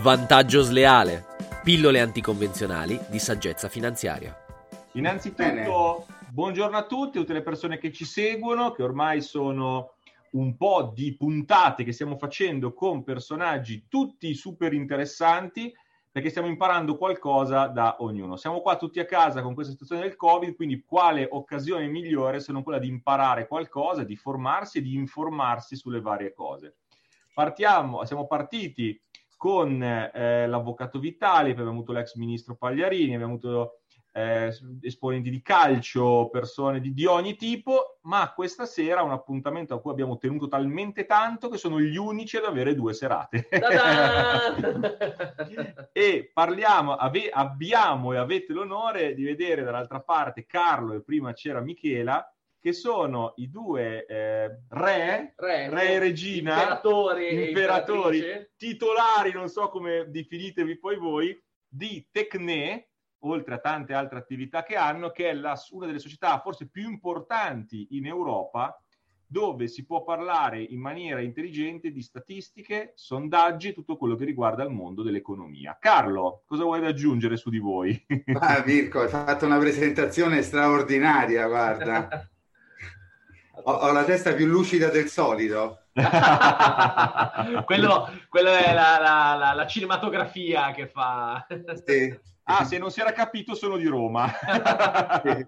[0.00, 1.26] Vantaggio sleale.
[1.62, 4.34] Pillole anticonvenzionali di saggezza finanziaria.
[4.92, 5.68] Innanzitutto, Bene.
[6.30, 9.96] buongiorno a tutti, a tutte le persone che ci seguono, che ormai sono
[10.30, 15.70] un po' di puntate che stiamo facendo con personaggi tutti super interessanti
[16.10, 18.36] perché stiamo imparando qualcosa da ognuno.
[18.36, 22.52] Siamo qua tutti a casa con questa situazione del Covid, quindi quale occasione migliore se
[22.52, 26.76] non quella di imparare qualcosa, di formarsi e di informarsi sulle varie cose.
[27.34, 28.98] Partiamo, siamo partiti
[29.40, 33.78] con eh, l'avvocato Vitali, abbiamo avuto l'ex ministro Pagliarini, abbiamo avuto
[34.12, 39.80] eh, esponenti di calcio, persone di, di ogni tipo, ma questa sera un appuntamento a
[39.80, 43.48] cui abbiamo tenuto talmente tanto che sono gli unici ad avere due serate.
[45.90, 51.62] e parliamo, ave- abbiamo e avete l'onore di vedere dall'altra parte Carlo e prima c'era
[51.62, 58.22] Michela, che sono i due eh, re, Re, re e regina, imperatori, imperatori,
[58.56, 62.88] titolari, non so come definitevi poi voi, di Tecne,
[63.20, 66.88] oltre a tante altre attività che hanno, che è la- una delle società forse più
[66.90, 68.78] importanti in Europa,
[69.26, 74.64] dove si può parlare in maniera intelligente di statistiche, sondaggi e tutto quello che riguarda
[74.64, 75.78] il mondo dell'economia.
[75.80, 78.04] Carlo, cosa vuoi da aggiungere su di voi?
[78.40, 82.08] Ah, Mirko, hai fatto una presentazione straordinaria, guarda.
[83.64, 85.84] Ho, ho la testa più lucida del solito.
[87.64, 91.46] quello, quello è la, la- la- la cinematografia che fa.
[91.84, 94.30] Sì, ah, se non si era capito, sono di Roma.
[95.24, 95.46] sì.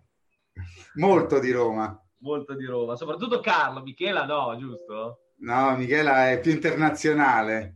[0.95, 1.97] Molto di Roma.
[2.19, 5.19] Molto di Roma, soprattutto Carlo, Michela no, giusto?
[5.39, 7.75] No, Michela è più internazionale.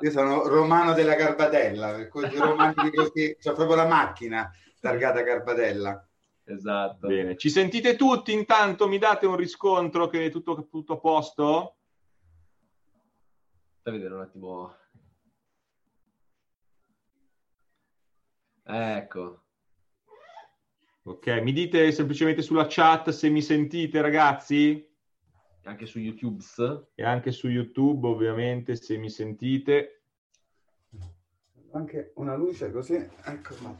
[0.00, 6.04] Io sono romano della Garbatella, per cui romani così, c'ho proprio la macchina targata Garbatella.
[6.44, 7.06] Esatto.
[7.06, 8.32] Bene, ci sentite tutti?
[8.32, 11.76] Intanto mi date un riscontro che è tutto, tutto a posto?
[13.82, 14.76] Fai vedere un attimo.
[18.62, 19.42] Ecco.
[21.02, 24.90] Ok, mi dite semplicemente sulla chat se mi sentite, ragazzi?
[25.64, 26.42] Anche su YouTube.
[26.94, 30.03] E anche su YouTube, ovviamente, se mi sentite.
[31.74, 33.76] Anche una luce così, ecco, non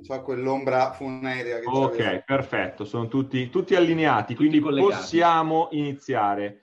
[0.00, 2.20] so quell'ombra funerea che Ok, c'aveva.
[2.20, 4.94] perfetto, sono tutti, tutti allineati, quindi collegati.
[4.94, 6.62] possiamo iniziare.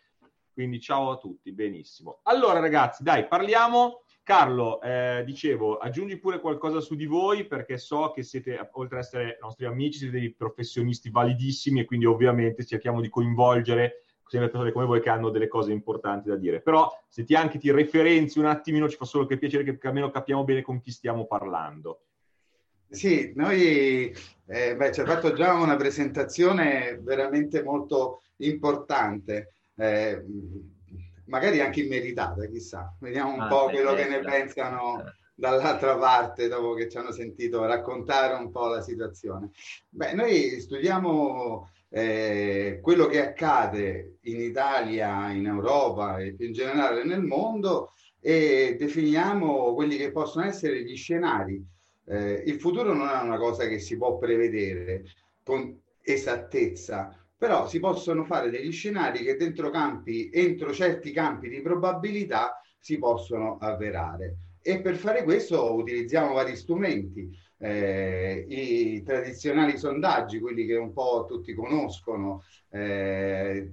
[0.51, 2.21] Quindi ciao a tutti, benissimo.
[2.23, 4.01] Allora ragazzi, dai, parliamo.
[4.23, 9.03] Carlo, eh, dicevo, aggiungi pure qualcosa su di voi perché so che siete, oltre ad
[9.03, 14.71] essere nostri amici, siete dei professionisti validissimi e quindi ovviamente cerchiamo di coinvolgere sempre persone
[14.71, 16.61] come voi che hanno delle cose importanti da dire.
[16.61, 20.09] Però se ti anche ti referenzi un attimino, ci fa solo che piacere che almeno
[20.09, 22.05] capiamo bene con chi stiamo parlando.
[22.87, 24.15] Sì, noi
[24.45, 30.23] eh, beh, ci ha fatto già una presentazione veramente molto importante, eh,
[31.25, 32.95] magari anche immeritata, chissà.
[32.99, 35.03] Vediamo un Ah, po' quello che ne pensano
[35.35, 39.51] dall'altra parte dopo che ci hanno sentito raccontare un po' la situazione.
[39.89, 47.03] Beh, noi studiamo eh, quello che accade in Italia, in Europa e più in generale
[47.03, 51.63] nel mondo e definiamo quelli che possono essere gli scenari.
[52.05, 55.03] Eh, il futuro non è una cosa che si può prevedere
[55.43, 61.61] con esattezza, però si possono fare degli scenari che dentro campi, entro certi campi di
[61.61, 64.35] probabilità si possono avverare.
[64.61, 67.29] E per fare questo utilizziamo vari strumenti,
[67.61, 72.43] eh, i tradizionali sondaggi, quelli che un po' tutti conoscono.
[72.69, 73.69] eh,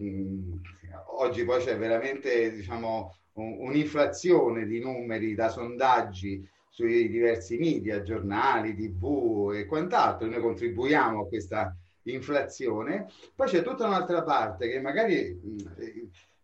[1.19, 8.75] oggi poi c'è veramente diciamo, un- un'inflazione di numeri da sondaggi sui diversi media, giornali,
[8.75, 10.29] tv e quant'altro.
[10.29, 13.07] Noi contribuiamo a questa inflazione.
[13.35, 15.15] Poi c'è tutta un'altra parte che magari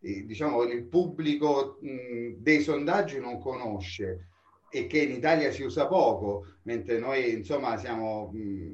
[0.01, 4.29] eh, diciamo, il pubblico dei sondaggi non conosce
[4.75, 8.33] e che in Italia si usa poco, mentre noi insomma siamo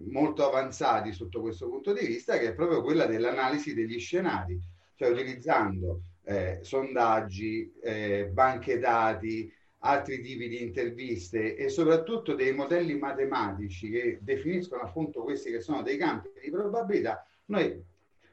[0.08, 4.58] molto avanzati sotto questo punto di vista, che è proprio quella dell'analisi degli scenari,
[4.94, 12.96] cioè utilizzando eh, sondaggi, eh, banche dati, altri tipi di interviste e soprattutto dei modelli
[12.96, 17.78] matematici che definiscono appunto questi che sono dei campi di probabilità, noi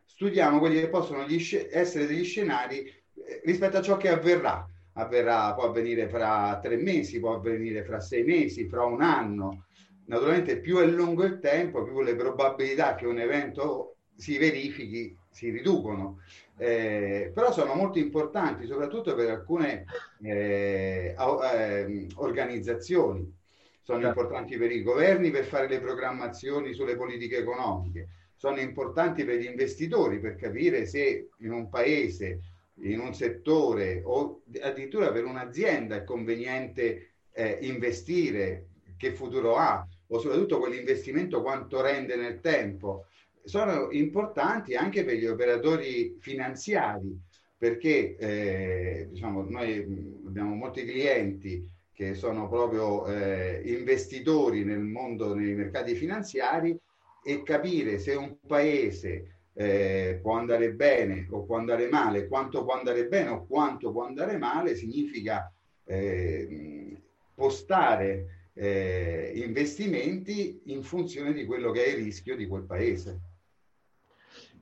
[0.05, 4.65] studiamo quelli che possono essere degli scenari eh, rispetto a ciò che avverrà
[4.97, 9.65] avverrà, può avvenire fra tre mesi, può avvenire fra sei mesi, fra un anno.
[10.05, 15.49] Naturalmente più è lungo il tempo, più le probabilità che un evento si verifichi si
[15.49, 16.19] riducono.
[16.57, 19.85] Eh, però sono molto importanti, soprattutto per alcune
[20.23, 23.35] eh, eh, organizzazioni.
[23.83, 24.19] Sono certo.
[24.19, 29.45] importanti per i governi per fare le programmazioni sulle politiche economiche, sono importanti per gli
[29.45, 32.39] investitori per capire se in un paese,
[32.81, 40.19] in un settore o addirittura per un'azienda è conveniente eh, investire, che futuro ha, o
[40.19, 43.05] soprattutto quell'investimento quanto rende nel tempo?
[43.43, 47.17] Sono importanti anche per gli operatori finanziari,
[47.57, 55.55] perché eh, diciamo, noi abbiamo molti clienti che sono proprio eh, investitori nel mondo, nei
[55.55, 56.77] mercati finanziari
[57.23, 62.75] e capire se un paese eh, può andare bene o può andare male, quanto può
[62.75, 65.51] andare bene o quanto può andare male, significa
[65.83, 67.01] eh,
[67.33, 73.19] postare eh, investimenti in funzione di quello che è il rischio di quel paese.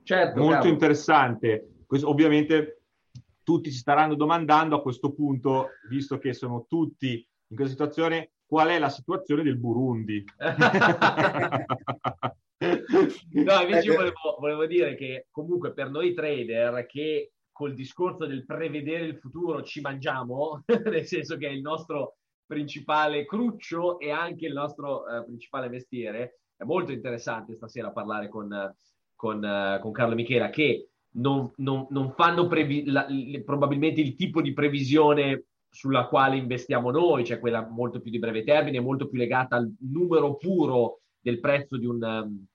[0.03, 0.69] Certo, Molto caro.
[0.69, 1.67] interessante.
[1.85, 2.83] Questo, ovviamente
[3.43, 8.69] tutti si staranno domandando a questo punto, visto che sono tutti in questa situazione, qual
[8.69, 10.23] è la situazione del Burundi?
[13.43, 18.45] no, invece io volevo, volevo dire che comunque per noi trader che col discorso del
[18.45, 24.45] prevedere il futuro ci mangiamo, nel senso che è il nostro principale cruccio e anche
[24.45, 28.49] il nostro eh, principale mestiere, è molto interessante stasera parlare con,
[29.15, 34.15] con, uh, con Carlo Michela che non, non, non fanno previ- la, le, probabilmente il
[34.15, 39.07] tipo di previsione sulla quale investiamo noi, cioè quella molto più di breve termine, molto
[39.07, 42.45] più legata al numero puro del prezzo di un, um,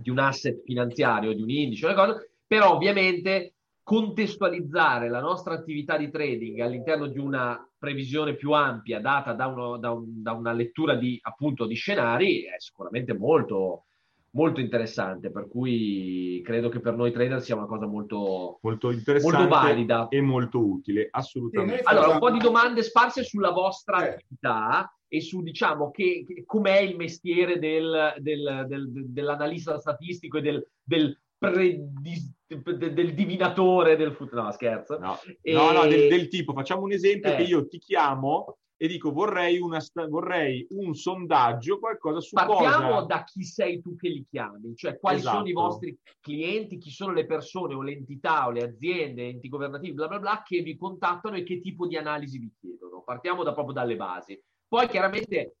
[0.00, 5.96] di un asset finanziario, di un indice, una cosa, però ovviamente contestualizzare la nostra attività
[5.96, 10.52] di trading all'interno di una previsione più ampia data da, uno, da, un, da una
[10.52, 13.86] lettura di, appunto, di scenari è sicuramente molto,
[14.32, 19.38] molto interessante, per cui credo che per noi trader sia una cosa molto, molto interessante
[19.38, 21.82] molto valida e molto utile, assolutamente.
[21.84, 24.10] Allora, un po' di domande sparse sulla vostra eh.
[24.10, 30.40] attività e su, diciamo, che, che, com'è il mestiere del, del, del, dell'analista statistico e
[30.42, 34.42] del, del, predis, del divinatore del futuro.
[34.42, 34.98] No, scherzo.
[34.98, 35.52] No, e...
[35.52, 37.36] no, no del, del, tipo, facciamo un esempio eh.
[37.36, 39.78] che io ti chiamo e dico vorrei, una,
[40.08, 43.04] vorrei un sondaggio, qualcosa su Partiamo cosa...
[43.04, 45.36] da chi sei tu che li chiami, cioè quali esatto.
[45.36, 49.50] sono i vostri clienti, chi sono le persone o le entità o le aziende, enti
[49.50, 53.02] governativi, bla bla bla, che vi contattano e che tipo di analisi vi chiedono.
[53.02, 54.42] Partiamo da, proprio dalle basi.
[54.66, 55.56] Poi chiaramente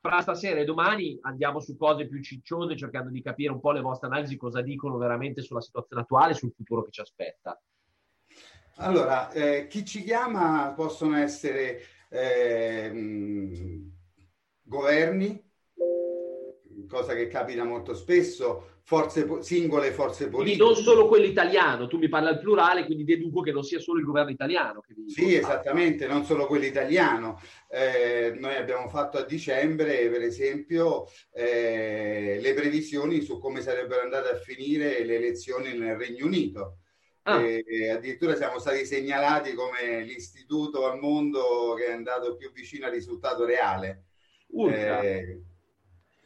[0.00, 3.82] fra stasera e domani andiamo su cose più cicciose cercando di capire un po' le
[3.82, 7.56] vostre analisi, cosa dicono veramente sulla situazione attuale, sul futuro che ci aspetta.
[8.78, 11.80] Allora, eh, chi ci chiama possono essere
[12.14, 13.82] eh,
[14.62, 15.42] governi,
[16.88, 20.58] cosa che capita molto spesso, forze, singole forze politiche.
[20.58, 23.80] Quindi non solo quello italiano, tu mi parli al plurale, quindi deduco che non sia
[23.80, 24.80] solo il governo italiano.
[24.80, 27.40] Che vi sì, esattamente, non solo quello italiano.
[27.68, 34.28] Eh, noi abbiamo fatto a dicembre, per esempio, eh, le previsioni su come sarebbero andate
[34.28, 36.78] a finire le elezioni nel Regno Unito.
[37.26, 37.40] Ah.
[37.40, 42.92] E addirittura siamo stati segnalati come l'istituto al mondo che è andato più vicino al
[42.92, 44.04] risultato reale.
[44.68, 45.42] Eh,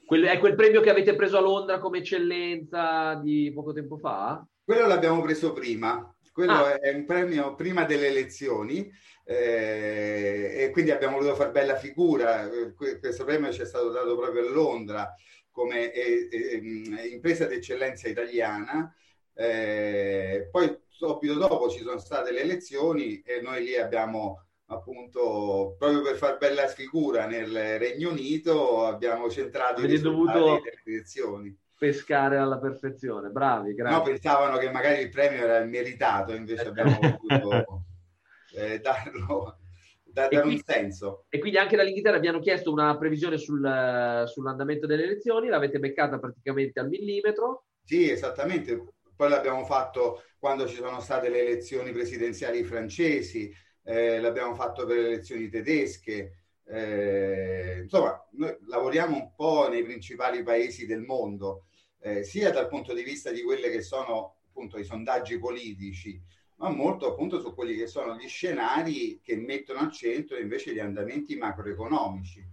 [0.05, 4.45] quel, è quel premio che avete preso a Londra come eccellenza di poco tempo fa?
[4.65, 6.13] Quello l'abbiamo preso prima.
[6.33, 6.79] Quello ah.
[6.79, 8.91] è un premio prima delle elezioni
[9.25, 12.49] eh, e quindi abbiamo voluto fare bella figura.
[12.75, 15.15] Questo premio ci è stato dato proprio a Londra
[15.51, 18.93] come eh, eh, impresa d'eccellenza italiana.
[19.35, 26.03] Eh, poi subito dopo ci sono state le elezioni e noi lì abbiamo appunto proprio
[26.03, 31.57] per far bella figura nel Regno Unito abbiamo centrato Avete i dovuto delle elezioni.
[31.79, 33.31] pescare alla perfezione.
[33.31, 33.97] Bravi grazie.
[33.97, 37.85] no pensavano che magari il premio era meritato invece abbiamo voluto
[38.59, 39.59] eh, darlo
[40.03, 41.27] da, dare un senso.
[41.29, 46.19] e quindi anche dall'Inghilterra vi hanno chiesto una previsione sul, sull'andamento delle elezioni l'avete beccata
[46.19, 47.67] praticamente al millimetro.
[47.85, 48.85] Sì esattamente
[49.19, 54.97] poi l'abbiamo fatto quando ci sono state le elezioni presidenziali francesi, eh, l'abbiamo fatto per
[54.99, 56.45] le elezioni tedesche.
[56.65, 61.65] Eh, insomma, noi lavoriamo un po' nei principali paesi del mondo,
[61.99, 66.23] eh, sia dal punto di vista di quelli che sono appunto i sondaggi politici,
[66.59, 70.79] ma molto appunto su quelli che sono gli scenari che mettono al centro invece gli
[70.79, 72.47] andamenti macroeconomici.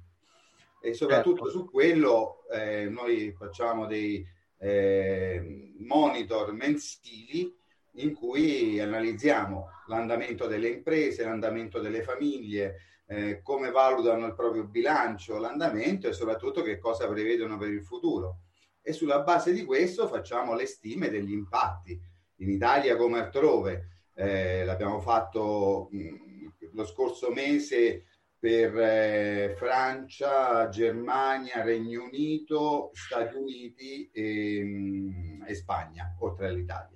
[0.82, 1.60] E soprattutto certo.
[1.60, 4.26] su quello eh, noi facciamo dei,
[4.66, 7.56] eh, monitor mensili
[7.98, 15.38] in cui analizziamo l'andamento delle imprese, l'andamento delle famiglie, eh, come valutano il proprio bilancio,
[15.38, 18.40] l'andamento e soprattutto che cosa prevedono per il futuro.
[18.82, 22.00] E sulla base di questo facciamo le stime degli impatti
[22.38, 23.90] in Italia come altrove.
[24.16, 26.16] Eh, l'abbiamo fatto mh,
[26.74, 28.06] lo scorso mese
[28.46, 36.96] per eh, Francia, Germania, Regno Unito, Stati Uniti e, mh, e Spagna, oltre all'Italia.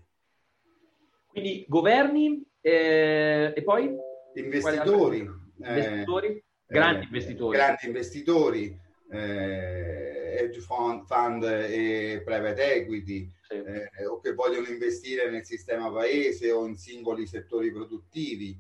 [1.26, 3.90] Quindi governi eh, e poi?
[4.36, 5.28] Investitori.
[5.58, 6.28] Investitori?
[6.28, 7.58] Eh, grandi investitori.
[7.58, 8.80] Grandi investitori,
[9.12, 13.56] eh, hedge fund, fund, e private equity, sì.
[13.56, 18.56] eh, o che vogliono investire nel sistema paese o in singoli settori produttivi,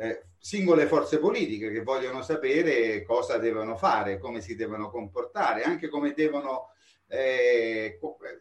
[0.00, 5.88] eh, singole forze politiche che vogliono sapere cosa devono fare, come si devono comportare, anche
[5.88, 6.70] come devono,
[7.06, 7.98] eh,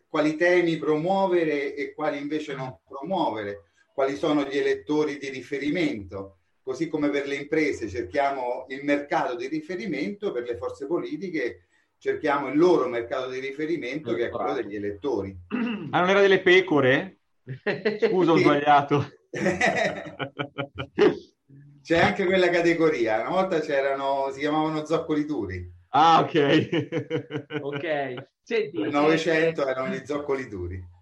[0.07, 6.87] quali temi promuovere e quali invece non promuovere, quali sono gli elettori di riferimento così
[6.87, 11.65] come per le imprese cerchiamo il mercato di riferimento, per le forze politiche
[11.97, 15.35] cerchiamo il loro mercato di riferimento che è quello degli elettori.
[15.89, 17.17] Ah, non era delle pecore?
[17.99, 19.13] Scusa, ho sbagliato.
[21.81, 23.21] C'è anche quella categoria.
[23.21, 25.71] Una volta c'erano, si chiamavano zoccoli duri.
[25.89, 27.47] Ah, ok.
[27.61, 28.27] ok.
[28.41, 30.97] Senti, Nel Novecento eh, erano gli zoccoli duri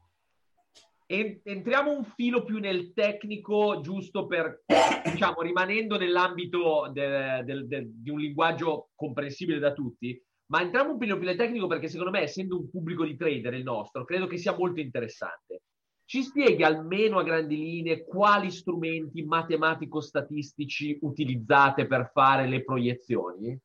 [1.07, 4.63] entriamo un filo più nel tecnico, giusto per,
[5.09, 10.99] diciamo, rimanendo nell'ambito de, de, de, di un linguaggio comprensibile da tutti, ma entriamo un
[10.99, 14.27] filo più nel tecnico perché secondo me, essendo un pubblico di trader il nostro, credo
[14.27, 15.61] che sia molto interessante.
[16.09, 23.59] Ci spieghi almeno a grandi linee quali strumenti matematico-statistici utilizzate per fare le proiezioni?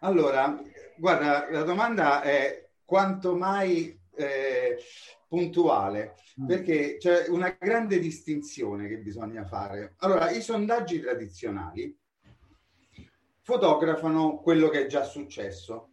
[0.00, 0.58] Allora,
[0.96, 4.78] guarda, la domanda è quanto mai eh,
[5.28, 6.46] puntuale, mm.
[6.46, 9.96] perché c'è una grande distinzione che bisogna fare.
[9.98, 11.94] Allora, i sondaggi tradizionali
[13.42, 15.90] fotografano quello che è già successo.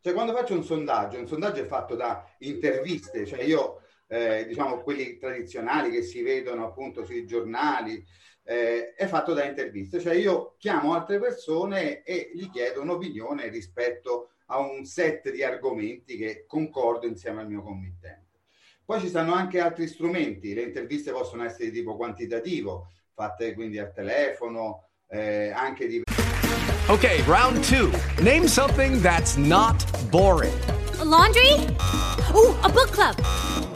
[0.00, 4.82] Cioè, quando faccio un sondaggio, un sondaggio è fatto da interviste, cioè io, eh, diciamo,
[4.82, 8.04] quelli tradizionali che si vedono appunto sui giornali,
[8.44, 10.00] eh, è fatto da interviste.
[10.00, 16.16] Cioè, io chiamo altre persone e gli chiedo un'opinione rispetto a un set di argomenti
[16.16, 18.24] che concordo insieme al mio committente.
[18.84, 23.78] Poi ci stanno anche altri strumenti, le interviste possono essere di tipo quantitativo, fatte quindi
[23.80, 26.02] al telefono, eh, anche di...
[26.86, 27.90] Ok, round two.
[28.22, 30.54] Name something that's not boring.
[31.00, 31.66] A laundry?
[32.32, 33.75] Oh, a book club.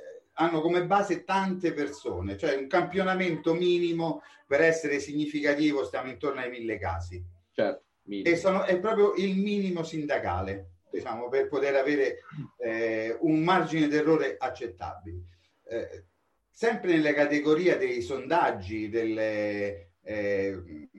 [0.33, 6.49] hanno come base tante persone, cioè un campionamento minimo per essere significativo stiamo intorno ai
[6.49, 7.23] mille casi.
[7.51, 7.83] Certo.
[8.07, 12.19] E sono, è proprio il minimo sindacale diciamo, per poter avere
[12.57, 15.23] eh, un margine d'errore accettabile.
[15.63, 16.05] Eh,
[16.49, 20.89] sempre nella categoria dei sondaggi delle, eh,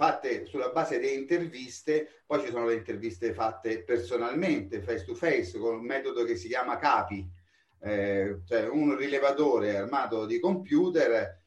[0.00, 5.58] fatte sulla base delle interviste, poi ci sono le interviste fatte personalmente, face to face,
[5.58, 7.28] con un metodo che si chiama CAPI,
[7.82, 11.38] eh, cioè un rilevatore armato di computer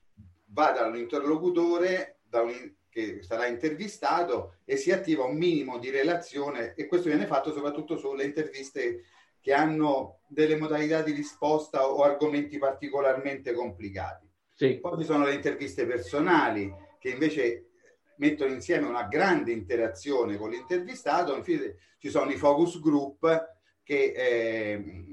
[0.47, 6.85] va dall'interlocutore, da un che sarà intervistato e si attiva un minimo di relazione e
[6.85, 9.05] questo viene fatto soprattutto sulle interviste
[9.41, 14.29] che hanno delle modalità di risposta o argomenti particolarmente complicati.
[14.53, 14.77] Sì.
[14.79, 17.71] Poi ci sono le interviste personali che invece
[18.17, 25.12] mettono insieme una grande interazione con l'intervistato, infine ci sono i focus group che eh,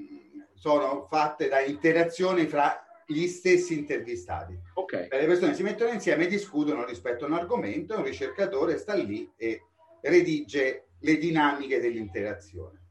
[0.60, 4.56] sono fatte da interazioni fra gli stessi intervistati.
[4.74, 5.08] Okay.
[5.10, 9.32] Le persone si mettono insieme e discutono rispetto a un argomento un ricercatore sta lì
[9.36, 9.62] e
[10.02, 12.88] redige le dinamiche dell'interazione.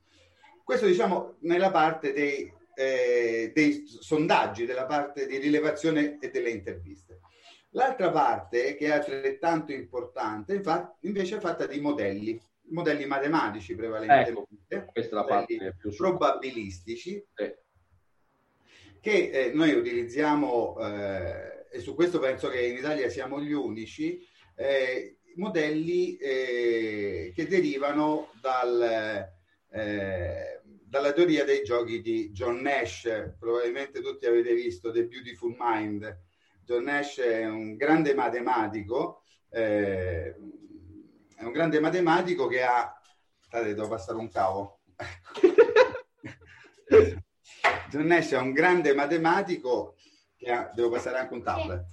[0.63, 7.19] Questo diciamo nella parte dei, eh, dei sondaggi, della parte di rilevazione e delle interviste.
[7.73, 14.47] L'altra parte, che è altrettanto importante, infatti, invece è fatta di modelli, modelli matematici prevalentemente,
[14.67, 17.53] ecco, questa è la parte più probabilistici, sì
[19.01, 24.25] che eh, noi utilizziamo, eh, e su questo penso che in Italia siamo gli unici,
[24.55, 29.31] eh, modelli eh, che derivano dal,
[29.71, 33.35] eh, dalla teoria dei giochi di John Nash.
[33.39, 36.23] Probabilmente tutti avete visto The Beautiful Mind.
[36.65, 40.35] John Nash è un grande matematico, eh,
[41.39, 42.93] è un grande matematico che ha...
[43.39, 44.81] State, devo passare un cavo.
[47.89, 49.96] John Nash è un grande matematico
[50.36, 50.69] che ha...
[50.75, 51.86] Devo passare anche un tablet.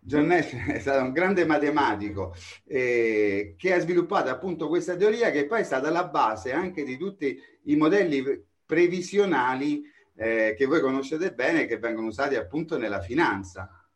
[0.00, 5.46] John Nash è stato un grande matematico eh, che ha sviluppato appunto questa teoria che
[5.46, 9.84] poi è stata la base anche di tutti i modelli previsionali
[10.16, 13.88] eh, che voi conoscete bene che vengono usati appunto nella finanza.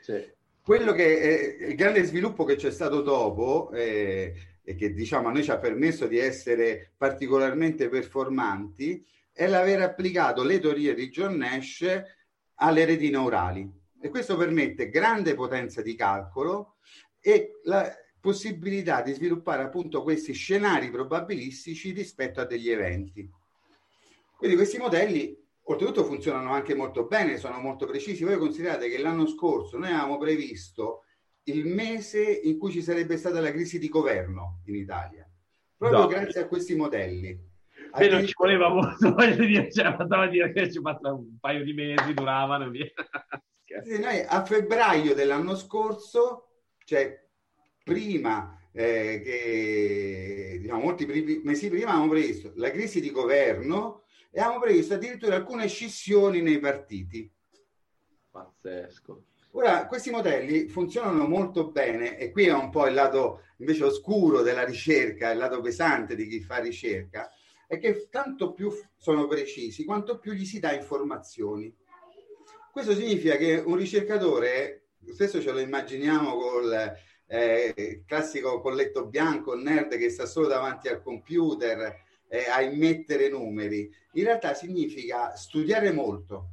[0.00, 0.38] Sì.
[0.62, 5.32] Quello che è il grande sviluppo che c'è stato dopo eh, e che diciamo a
[5.32, 11.36] noi ci ha permesso di essere particolarmente performanti è l'aver applicato le teorie di John
[11.36, 11.86] Nash
[12.56, 13.68] alle reti neurali
[14.00, 16.76] e questo permette grande potenza di calcolo
[17.20, 17.90] e la
[18.20, 23.28] possibilità di sviluppare appunto questi scenari probabilistici rispetto a degli eventi.
[24.36, 25.36] Quindi questi modelli
[25.72, 28.24] oltretutto funzionano anche molto bene, sono molto precisi.
[28.24, 31.04] Voi considerate che l'anno scorso noi avevamo previsto
[31.44, 35.28] il mese in cui ci sarebbe stata la crisi di governo in Italia,
[35.76, 36.06] proprio no.
[36.06, 37.48] grazie a questi modelli.
[37.96, 41.64] Beh, non ci voleva molto, voglio dire, cioè, bastava dire che ci passa un paio
[41.64, 42.86] di mesi, duravano via.
[43.84, 47.24] Sì, noi a febbraio dell'anno scorso, cioè
[47.84, 54.60] prima eh, che diciamo, molti mesi prima avevamo previsto la crisi di governo e avevamo
[54.60, 57.30] previsto addirittura alcune scissioni nei partiti.
[58.30, 59.24] Pazzesco.
[59.52, 64.42] Ora, questi modelli funzionano molto bene e qui è un po' il lato invece oscuro
[64.42, 67.28] della ricerca, il lato pesante di chi fa ricerca,
[67.66, 71.74] è che tanto più sono precisi, quanto più gli si dà informazioni.
[72.72, 76.92] Questo significa che un ricercatore, spesso ce lo immaginiamo col
[77.26, 83.92] eh, classico colletto bianco, nerd che sta solo davanti al computer eh, a immettere numeri,
[84.12, 86.50] in realtà significa studiare molto,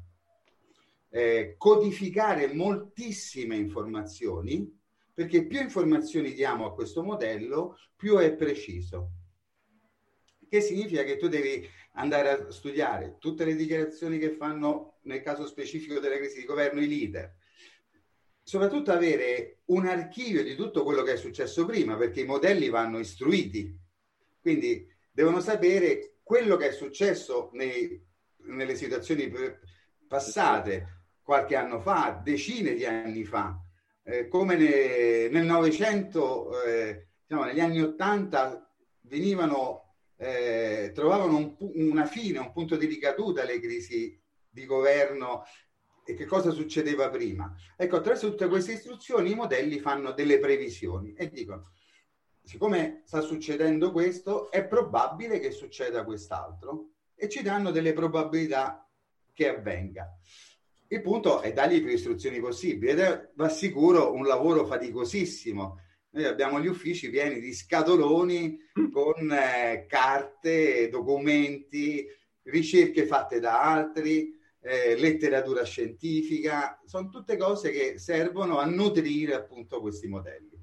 [1.10, 4.76] eh, codificare moltissime informazioni,
[5.14, 9.12] perché più informazioni diamo a questo modello, più è preciso.
[10.50, 15.46] Che significa che tu devi andare a studiare tutte le dichiarazioni che fanno nel caso
[15.46, 17.36] specifico della crisi di governo i leader,
[18.42, 22.98] soprattutto avere un archivio di tutto quello che è successo prima, perché i modelli vanno
[22.98, 23.76] istruiti,
[24.40, 28.00] quindi devono sapere quello che è successo nei,
[28.44, 29.34] nelle situazioni
[30.08, 33.60] passate qualche anno fa, decine di anni fa,
[34.04, 42.06] eh, come ne, nel Novecento, eh, diciamo, negli anni Ottanta venivano eh, trovavano un, una
[42.06, 45.46] fine, un punto di ricaduta alle crisi di governo
[46.06, 47.52] e che cosa succedeva prima.
[47.76, 51.72] Ecco, attraverso tutte queste istruzioni i modelli fanno delle previsioni e dicono,
[52.48, 58.90] siccome sta succedendo questo, è probabile che succeda quest'altro e ci danno delle probabilità
[59.34, 60.18] che avvenga.
[60.88, 65.82] Il punto è dargli più istruzioni possibili ed è, va sicuro, un lavoro faticosissimo
[66.18, 68.58] noi abbiamo gli uffici pieni di scatoloni
[68.92, 72.08] con eh, carte, documenti,
[72.44, 79.80] ricerche fatte da altri, eh, letteratura scientifica, sono tutte cose che servono a nutrire appunto
[79.80, 80.57] questi modelli.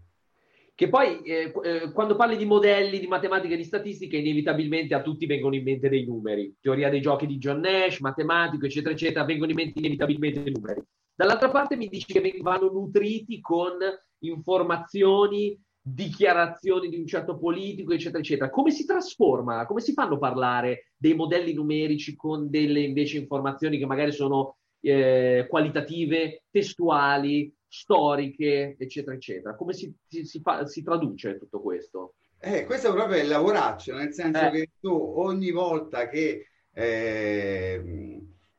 [0.77, 5.03] Che poi eh, eh quando parli di modelli, di matematica e di statistica, inevitabilmente a
[5.03, 6.57] tutti vengono in mente dei numeri.
[6.61, 10.83] Teoria dei giochi di John Nash, matematico, eccetera, eccetera, vengono in mente inevitabilmente dei numeri.
[11.15, 13.79] Dall'altra parte mi dici che vanno nutriti con
[14.25, 18.51] informazioni, dichiarazioni di un certo politico, eccetera, eccetera.
[18.51, 19.67] Come si trasforma?
[19.67, 25.47] Come si fanno parlare dei modelli numerici con delle invece informazioni che magari sono eh,
[25.49, 29.57] qualitative, testuali, storiche, eccetera, eccetera?
[29.57, 32.15] Come si, si, si, fa, si traduce tutto questo?
[32.39, 34.51] Eh, questo proprio è il lavoraccio, nel senso eh.
[34.51, 37.83] che tu ogni volta che eh,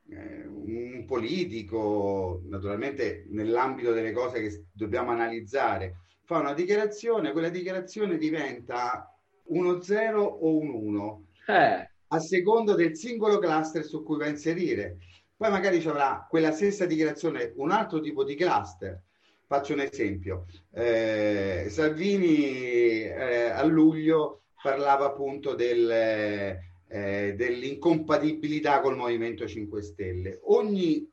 [0.08, 8.18] eh, un politico, naturalmente nell'ambito delle cose che dobbiamo analizzare, fa una dichiarazione, quella dichiarazione
[8.18, 9.10] diventa
[9.44, 11.90] uno 0 o un 1 eh.
[12.08, 14.98] a seconda del singolo cluster su cui va a inserire.
[15.36, 19.02] Poi magari ci avrà quella stessa dichiarazione un altro tipo di cluster.
[19.48, 20.46] Faccio un esempio.
[20.72, 30.40] Eh, Salvini eh, a luglio parlava appunto del, eh, dell'incompatibilità col Movimento 5 Stelle.
[30.46, 31.08] Ogni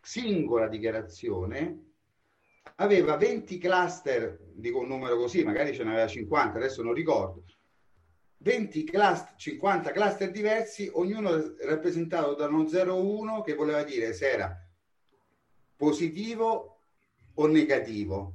[0.00, 1.82] singola dichiarazione
[2.76, 7.44] aveva 20 cluster, dico un numero così, magari ce n'aveva 50, adesso non ricordo,
[8.38, 14.66] 20 cluster, 50 cluster diversi, ognuno rappresentato da uno 0,1 che voleva dire se era
[15.76, 16.75] positivo
[17.36, 18.34] o negativo.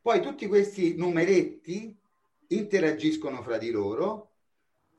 [0.00, 1.96] Poi tutti questi numeretti
[2.48, 4.30] interagiscono fra di loro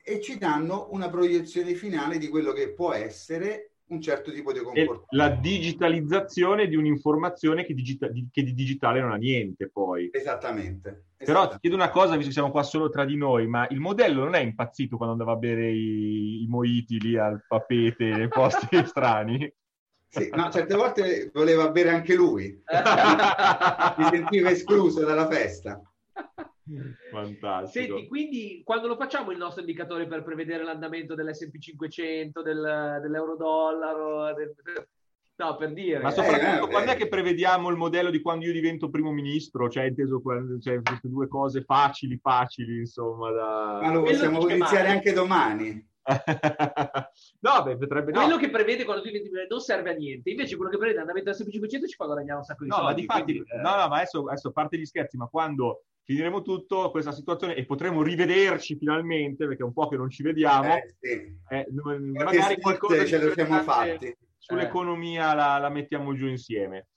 [0.04, 4.58] e ci danno una proiezione finale di quello che può essere un certo tipo di
[4.58, 5.06] E comportamento.
[5.10, 10.08] la digitalizzazione di un'informazione che, digita- di, che di digitale non ha niente poi.
[10.12, 11.04] Esattamente.
[11.18, 13.78] Però ti chiedo una cosa, visto che siamo qua solo tra di noi, ma il
[13.78, 18.28] modello non è impazzito quando andava a bere i, i moiti lì al papete nei
[18.28, 19.52] posti strani?
[20.14, 22.62] Sì, no, certe volte voleva bere anche lui,
[23.96, 25.80] si sentiva escluso dalla festa.
[27.10, 27.94] Fantastico.
[27.94, 34.34] Senti, quindi quando lo facciamo il nostro indicatore per prevedere l'andamento dell'S&P 500, del, dell'euro-dollaro?
[34.34, 34.54] del-
[35.34, 35.98] No, per dire.
[35.98, 36.94] Ma soprattutto eh, quando eh.
[36.94, 39.70] è che prevediamo il modello di quando io divento primo ministro?
[39.70, 43.78] Cioè, inteso quando, cioè, queste due cose facili, facili, insomma, da...
[43.82, 44.88] Ma lo possiamo iniziare male.
[44.88, 45.90] anche domani.
[47.40, 48.12] No, beh, potrebbe...
[48.12, 50.98] No, Quello che prevede quando tu diventi non serve a niente, invece quello che prevede
[50.98, 53.00] l'andamento dell'S&P 500 ci fa guadagnare un sacco di no ma soldi.
[53.02, 56.90] difatti, quindi, eh, no, no, ma adesso, adesso parte gli scherzi, ma quando finiremo tutto
[56.90, 60.94] questa situazione e potremo rivederci finalmente, perché è un po' che non ci vediamo, Eh,
[61.00, 61.38] sì.
[61.48, 64.16] eh, magari qualcosa ce lo siamo fatti.
[64.38, 66.88] sull'economia la, la mettiamo giù insieme.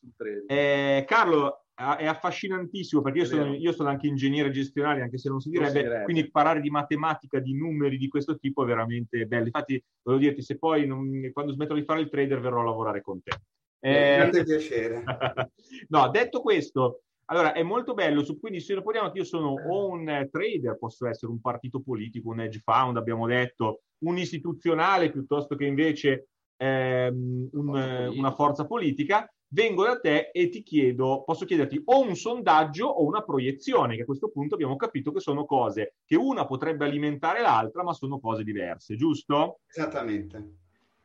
[0.48, 5.42] Eh, Carlo, è affascinantissimo perché io sono, io sono anche ingegnere gestionale, anche se non
[5.42, 6.04] si Non si direbbe, direbbe.
[6.06, 9.46] quindi parlare di matematica, di numeri di questo tipo è veramente bello.
[9.46, 13.02] Infatti, volevo dirti, se poi non- quando smetto di fare il trader verrò a lavorare
[13.02, 13.32] con te.
[13.82, 15.04] Eh, Grande piacere.
[15.90, 19.90] no, detto questo, allora è molto bello, su, quindi se supponiamo che io sono o
[19.90, 25.12] un eh, trader, posso essere un partito politico, un hedge fund, abbiamo detto, un istituzionale
[25.12, 30.62] piuttosto che invece ehm, un, Forza eh, una forza politica, vengo da te e ti
[30.62, 35.14] chiedo, posso chiederti o un sondaggio o una proiezione, che a questo punto abbiamo capito
[35.14, 39.62] che sono cose che una potrebbe alimentare l'altra, ma sono cose diverse, giusto?
[39.68, 40.58] Esattamente.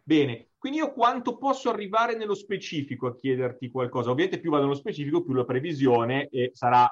[0.03, 4.11] Bene, quindi io quanto posso arrivare nello specifico a chiederti qualcosa?
[4.11, 6.91] Ovviamente più vado nello specifico, più la previsione eh, sarà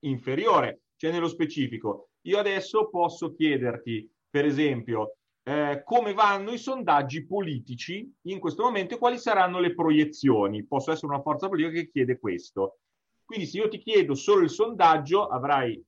[0.00, 2.10] inferiore, cioè nello specifico.
[2.26, 8.94] Io adesso posso chiederti, per esempio, eh, come vanno i sondaggi politici in questo momento
[8.94, 10.64] e quali saranno le proiezioni.
[10.64, 12.78] Posso essere una forza politica che chiede questo.
[13.24, 15.82] Quindi se io ti chiedo solo il sondaggio, avrai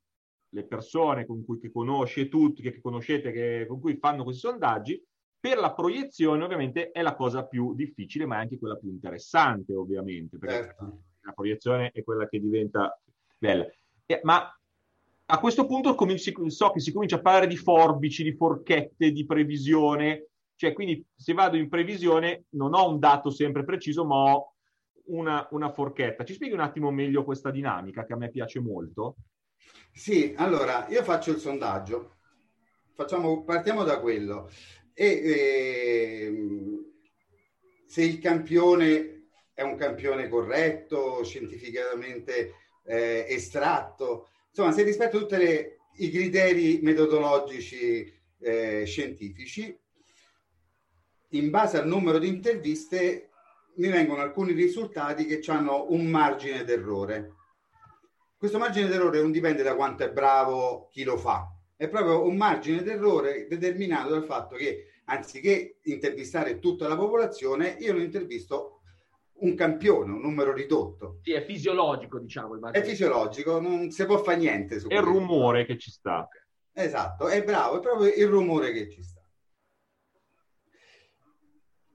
[0.49, 5.03] le persone con cui che conosci tutti, che conoscete, che, con cui fanno questi sondaggi,
[5.38, 9.75] per la proiezione ovviamente è la cosa più difficile, ma è anche quella più interessante,
[9.75, 11.03] ovviamente, perché Certo.
[11.21, 12.99] la proiezione è quella che diventa
[13.37, 13.67] bella.
[14.07, 14.51] Eh, ma
[15.27, 19.11] a questo punto comin- si- so che si comincia a parlare di forbici, di forchette,
[19.11, 24.17] di previsione, cioè quindi se vado in previsione non ho un dato sempre preciso, ma
[24.17, 24.55] ho
[25.07, 26.25] una, una forchetta.
[26.25, 29.17] Ci spieghi un attimo meglio questa dinamica che a me piace molto?
[29.93, 32.17] Sì, allora io faccio il sondaggio.
[32.95, 34.51] Facciamo, partiamo da quello.
[34.93, 36.85] E ehm,
[37.87, 45.35] se il campione è un campione corretto, scientificamente eh, estratto, insomma, se rispetto tutti
[45.97, 49.77] i criteri metodologici eh, scientifici,
[51.31, 53.31] in base al numero di interviste
[53.77, 57.33] mi vengono alcuni risultati che hanno un margine d'errore.
[58.37, 62.37] Questo margine d'errore non dipende da quanto è bravo chi lo fa, è proprio un
[62.37, 68.74] margine d'errore determinato dal fatto che anziché intervistare tutta la popolazione, io ne intervisto
[69.37, 71.18] un campione, un numero ridotto.
[71.23, 72.55] Sì, è fisiologico, diciamo.
[72.55, 76.29] Il È fisiologico, non si può fare niente su È il rumore che ci sta.
[76.73, 79.20] Esatto, è bravo, è proprio il rumore che ci sta.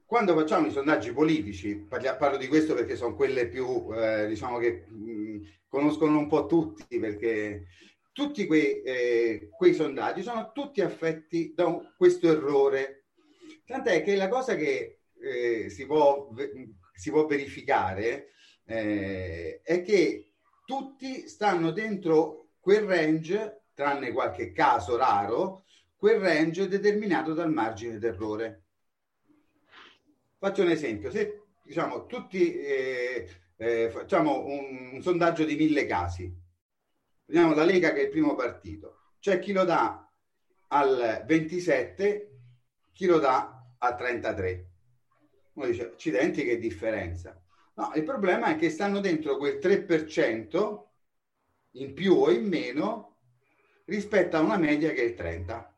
[0.05, 4.57] Quando facciamo i sondaggi politici, parlia- parlo di questo perché sono quelle più, eh, diciamo
[4.57, 7.67] che mh, conoscono un po' tutti, perché
[8.11, 13.05] tutti quei, eh, quei sondaggi sono tutti affetti da un- questo errore.
[13.65, 16.29] Tant'è che la cosa che eh, si, può,
[16.99, 18.31] si può verificare
[18.65, 20.33] eh, è che
[20.65, 25.63] tutti stanno dentro quel range, tranne qualche caso raro,
[25.95, 28.65] quel range determinato dal margine d'errore.
[30.37, 36.31] Faccio un esempio, se diciamo tutti eh, eh, facciamo un, un sondaggio di mille casi,
[37.25, 40.05] vediamo la Lega che è il primo partito, c'è chi lo dà
[40.67, 42.39] al 27,
[42.91, 44.68] chi lo dà al 33.
[45.59, 47.37] Uno dice, accidenti che differenza.
[47.75, 50.83] No, il problema è che stanno dentro quel 3%
[51.71, 53.17] in più o in meno
[53.83, 55.75] rispetto a una media che è il 30.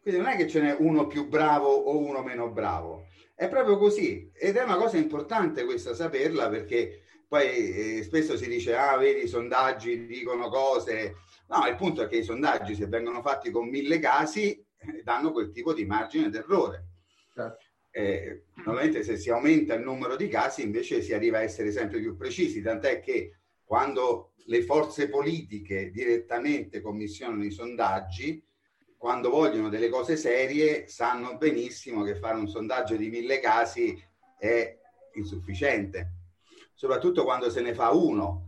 [0.00, 3.76] Quindi non è che ce n'è uno più bravo o uno meno bravo, è proprio
[3.76, 8.96] così ed è una cosa importante questa saperla perché poi eh, spesso si dice ah
[8.96, 11.16] vedi i sondaggi dicono cose,
[11.48, 15.32] no il punto è che i sondaggi se vengono fatti con mille casi eh, danno
[15.32, 16.97] quel tipo di margine d'errore.
[17.98, 21.98] Eh, normalmente se si aumenta il numero di casi invece si arriva a essere sempre
[21.98, 28.40] più precisi, tant'è che quando le forze politiche direttamente commissionano i sondaggi,
[28.96, 34.00] quando vogliono delle cose serie sanno benissimo che fare un sondaggio di mille casi
[34.38, 34.78] è
[35.14, 36.12] insufficiente,
[36.74, 38.47] soprattutto quando se ne fa uno.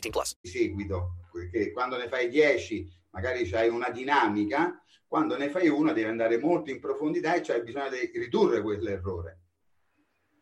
[0.00, 0.36] 18 plus.
[0.40, 5.92] di seguito, perché quando ne fai 10 magari c'hai una dinamica, quando ne fai una
[5.92, 9.40] devi andare molto in profondità e c'hai bisogno di ridurre quell'errore.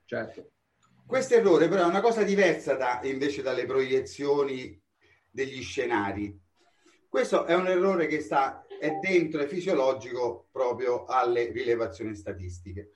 [0.05, 0.51] Certo.
[1.07, 4.81] Questo errore però è una cosa diversa da, invece dalle proiezioni
[5.31, 6.37] degli scenari.
[7.09, 12.93] Questo è un errore che sta, è dentro, è fisiologico proprio alle rilevazioni statistiche.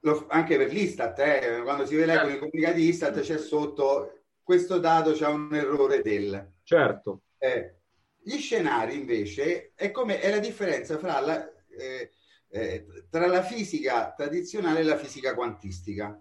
[0.00, 4.17] Lo- anche per l'Istat, eh, quando si leggono i comunicati Istat c'è sotto
[4.48, 6.52] questo dato c'ha un errore del.
[6.62, 7.24] Certo.
[7.36, 7.80] Eh,
[8.22, 12.12] gli scenari invece è, come, è la differenza fra la, eh,
[12.48, 16.18] eh, tra la fisica tradizionale e la fisica quantistica.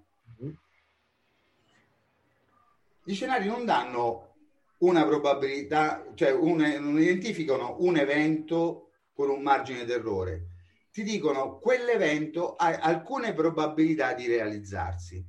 [3.02, 4.36] Gli scenari non danno
[4.80, 10.48] una probabilità, cioè un- non identificano un evento con un margine d'errore.
[10.92, 15.26] Ti dicono quell'evento ha alcune probabilità di realizzarsi.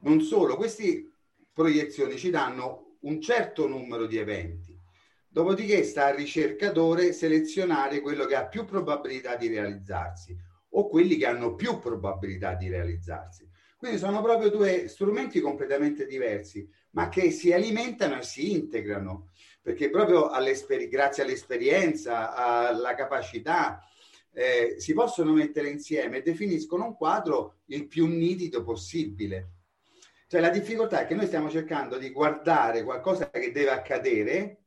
[0.00, 1.09] Non solo, queste
[1.60, 4.74] proiezioni ci danno un certo numero di eventi.
[5.28, 10.34] Dopodiché sta al ricercatore selezionare quello che ha più probabilità di realizzarsi
[10.70, 13.46] o quelli che hanno più probabilità di realizzarsi.
[13.76, 19.28] Quindi sono proprio due strumenti completamente diversi, ma che si alimentano e si integrano,
[19.60, 20.30] perché proprio
[20.88, 23.84] grazie all'esperienza, alla capacità,
[24.32, 29.59] eh, si possono mettere insieme e definiscono un quadro il più nitido possibile.
[30.30, 34.58] Cioè la difficoltà è che noi stiamo cercando di guardare qualcosa che deve accadere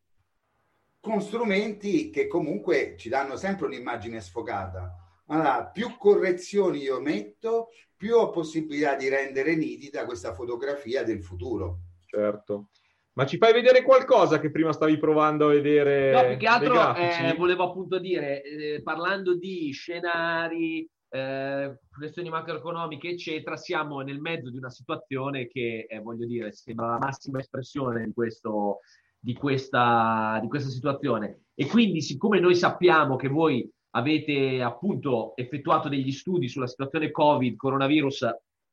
[1.00, 4.94] con strumenti che comunque ci danno sempre un'immagine sfocata.
[5.28, 11.78] Allora, più correzioni io metto, più ho possibilità di rendere nitida questa fotografia del futuro.
[12.08, 12.68] Certo.
[13.14, 16.12] Ma ci fai vedere qualcosa che prima stavi provando a vedere?
[16.12, 23.10] No, più che altro eh, volevo appunto dire, eh, parlando di scenari, eh, questioni macroeconomiche,
[23.10, 28.04] eccetera, siamo nel mezzo di una situazione che, eh, voglio dire, sembra la massima espressione
[28.04, 28.80] di, questo,
[29.20, 31.44] di, questa, di questa situazione.
[31.54, 37.58] E quindi, siccome noi sappiamo che voi avete appunto effettuato degli studi sulla situazione Covid,
[37.58, 38.28] coronavirus,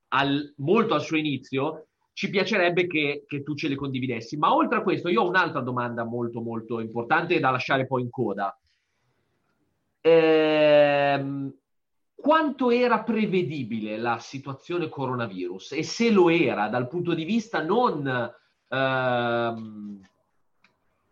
[0.09, 4.39] al- molto al suo inizio, ci piacerebbe che, che tu ce le condividessi.
[4.39, 8.09] Ma oltre a questo, io ho un'altra domanda molto, molto importante da lasciare poi in
[8.09, 8.59] coda.
[10.01, 11.60] Ehm,
[12.21, 18.33] quanto era prevedibile la situazione coronavirus e se lo era dal punto di vista non,
[18.69, 20.01] ehm,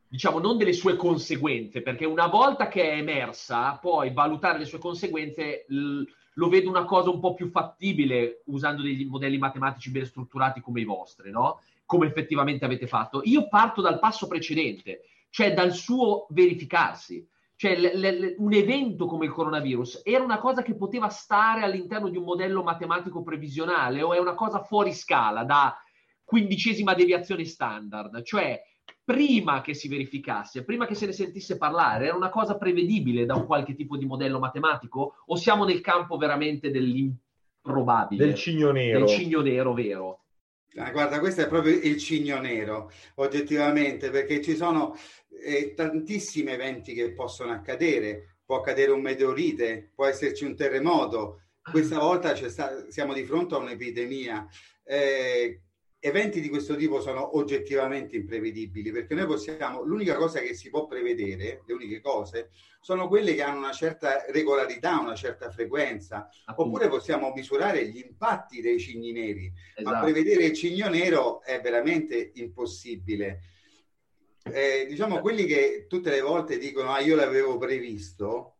[0.09, 4.79] diciamo, non delle sue conseguenze, perché una volta che è emersa, poi valutare le sue
[4.79, 6.03] conseguenze l-
[6.35, 10.81] lo vedo una cosa un po' più fattibile usando dei modelli matematici ben strutturati come
[10.81, 11.61] i vostri, no?
[11.85, 13.23] Come effettivamente avete fatto.
[13.25, 17.27] Io parto dal passo precedente, cioè dal suo verificarsi.
[17.61, 22.09] Cioè, l- l- un evento come il coronavirus era una cosa che poteva stare all'interno
[22.09, 25.77] di un modello matematico previsionale o è una cosa fuori scala da
[26.23, 28.23] quindicesima deviazione standard?
[28.23, 28.63] Cioè,
[29.03, 33.35] prima che si verificasse, prima che se ne sentisse parlare, era una cosa prevedibile da
[33.35, 38.25] un qualche tipo di modello matematico o siamo nel campo veramente dell'improbabile?
[38.25, 39.01] Del cigno nero.
[39.01, 40.21] Del cigno nero vero.
[40.77, 44.95] Ah, guarda, questo è proprio il cigno nero, oggettivamente, perché ci sono
[45.43, 48.37] eh, tantissimi eventi che possono accadere.
[48.45, 51.43] Può accadere un meteorite, può esserci un terremoto.
[51.63, 54.47] Questa volta c'è sta- siamo di fronte a un'epidemia.
[54.85, 55.63] Eh,
[56.01, 60.87] eventi di questo tipo sono oggettivamente imprevedibili perché noi possiamo, l'unica cosa che si può
[60.87, 66.89] prevedere, le uniche cose, sono quelle che hanno una certa regolarità, una certa frequenza, oppure
[66.89, 70.05] possiamo misurare gli impatti dei cigni neri, ma Esatto.
[70.05, 73.41] prevedere il cigno nero è veramente impossibile.
[74.51, 78.59] eh, diciamo quelli che tutte le volte dicono ah io l'avevo previsto,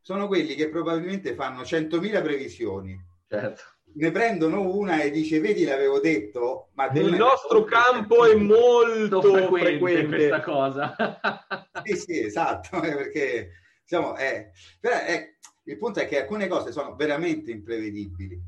[0.00, 2.96] sono quelli che probabilmente fanno 100.000 previsioni.
[3.28, 3.62] Certo.
[3.96, 9.22] Ne prendono una e dice vedi l'avevo detto, ma Nel ne- nostro campo è molto
[9.22, 10.06] frequente, frequente.
[10.16, 10.94] questa cosa.
[11.82, 16.94] Sì, sì, esatto, perché diciamo, eh, però, eh, il punto è che alcune cose sono
[16.94, 18.38] veramente imprevedibili.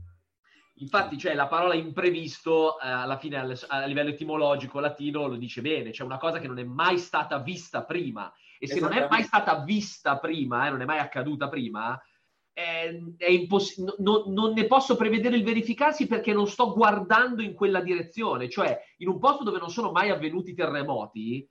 [0.81, 5.61] Infatti, cioè, la parola imprevisto, eh, alla fine, al- a livello etimologico latino, lo dice
[5.63, 8.33] bene, cioè una cosa che non è mai stata vista prima.
[8.61, 11.99] E se non è mai stata vista prima, eh, non è mai accaduta prima, è,
[11.99, 12.08] è
[13.29, 17.81] imposs- no- no- non ne posso prevedere il verificarsi perché non sto guardando in quella
[17.81, 18.49] direzione.
[18.49, 21.49] Cioè, in un posto dove non sono mai avvenuti terremoti,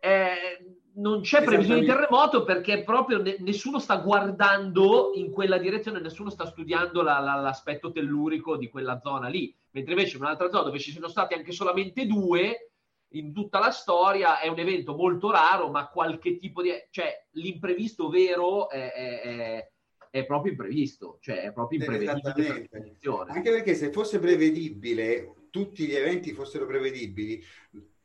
[0.00, 6.00] eh, non c'è previsione di terremoto perché proprio ne- nessuno sta guardando in quella direzione,
[6.00, 9.54] nessuno sta studiando la- la- l'aspetto tellurico di quella zona lì.
[9.72, 12.70] Mentre invece in un'altra zona dove ci sono stati anche solamente due
[13.12, 16.70] in tutta la storia è un evento molto raro, ma qualche tipo di...
[16.90, 19.70] cioè l'imprevisto vero è, è- è-
[20.10, 22.68] è proprio imprevisto, cioè è proprio imprevedibile.
[22.68, 23.24] per.
[23.28, 27.42] Anche perché se fosse prevedibile, tutti gli eventi fossero prevedibili,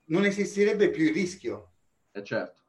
[0.06, 1.72] non esisterebbe più il rischio.
[2.12, 2.62] Eh, certo.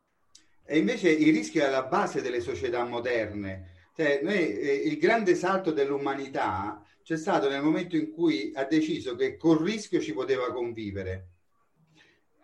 [0.64, 3.72] E invece il rischio è alla base delle società moderne.
[3.94, 9.14] Cioè, noi, eh, il grande salto dell'umanità c'è stato nel momento in cui ha deciso
[9.14, 11.28] che col rischio ci poteva convivere.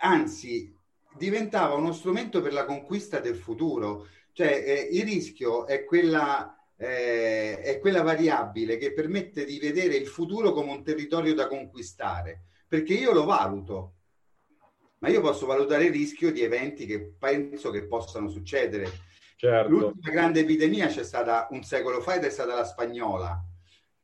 [0.03, 0.72] Anzi,
[1.16, 4.07] diventava uno strumento per la conquista del futuro.
[4.33, 10.07] Cioè, eh, il rischio è quella, eh, è quella variabile che permette di vedere il
[10.07, 13.95] futuro come un territorio da conquistare, perché io lo valuto
[15.01, 19.09] ma io posso valutare il rischio di eventi che penso che possano succedere.
[19.37, 19.71] Certo.
[19.71, 23.43] L'ultima grande epidemia c'è stata un secolo fa ed è stata la spagnola.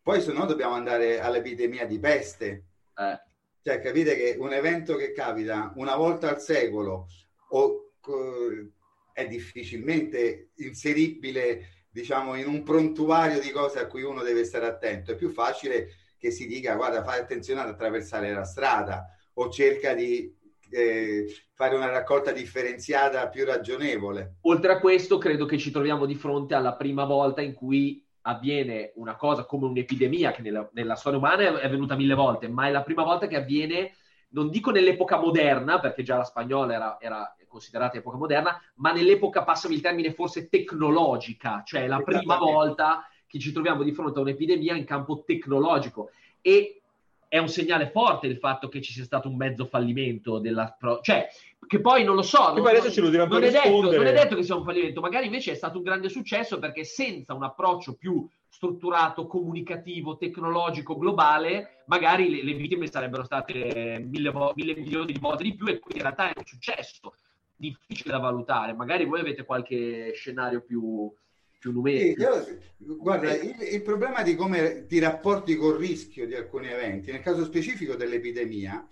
[0.00, 2.64] Poi se no dobbiamo andare all'epidemia di peste.
[2.96, 3.20] Eh,
[3.62, 7.08] Cioè capite che un evento che capita una volta al secolo
[7.50, 8.70] o, co-
[9.12, 15.12] è difficilmente inseribile diciamo in un prontuario di cose a cui uno deve stare attento.
[15.12, 19.94] È più facile che si dica guarda fai attenzione ad attraversare la strada o cerca
[19.94, 20.30] di
[20.70, 24.36] eh, fare una raccolta differenziata più ragionevole.
[24.42, 28.92] Oltre a questo, credo che ci troviamo di fronte alla prima volta in cui avviene
[28.96, 32.70] una cosa come un'epidemia che nella, nella storia umana è, avvenuta mille volte, ma è
[32.72, 33.94] la prima volta che avviene,
[34.30, 39.42] non dico nell'epoca moderna, perché già la spagnola era, era considerata epoca moderna, ma nell'epoca,
[39.44, 44.18] passami il termine, forse tecnologica, cioè è la prima volta che ci troviamo di fronte
[44.18, 46.10] a un'epidemia in campo tecnologico.
[46.40, 46.80] E
[47.28, 50.74] è un segnale forte il fatto che ci sia stato un mezzo fallimento della...
[50.78, 51.28] pro- cioè,
[51.66, 54.54] che poi non lo so, non, non per è, detto, non è detto che sia
[54.54, 59.26] un fallimento, magari invece è stato un grande successo perché senza un approccio più strutturato,
[59.26, 65.54] comunicativo, tecnologico, globale, magari le, le vittime sarebbero state mille, mille milioni di volte di
[65.54, 67.14] più e quindi in realtà è un successo
[67.56, 68.74] difficile da valutare.
[68.74, 71.12] Magari voi avete qualche scenario più,
[71.58, 72.22] più Sì, numerico.
[72.22, 77.22] io- guarda, il, il problema di come ti rapporti col rischio di alcuni eventi, nel
[77.22, 78.86] caso specifico dell'epidemia,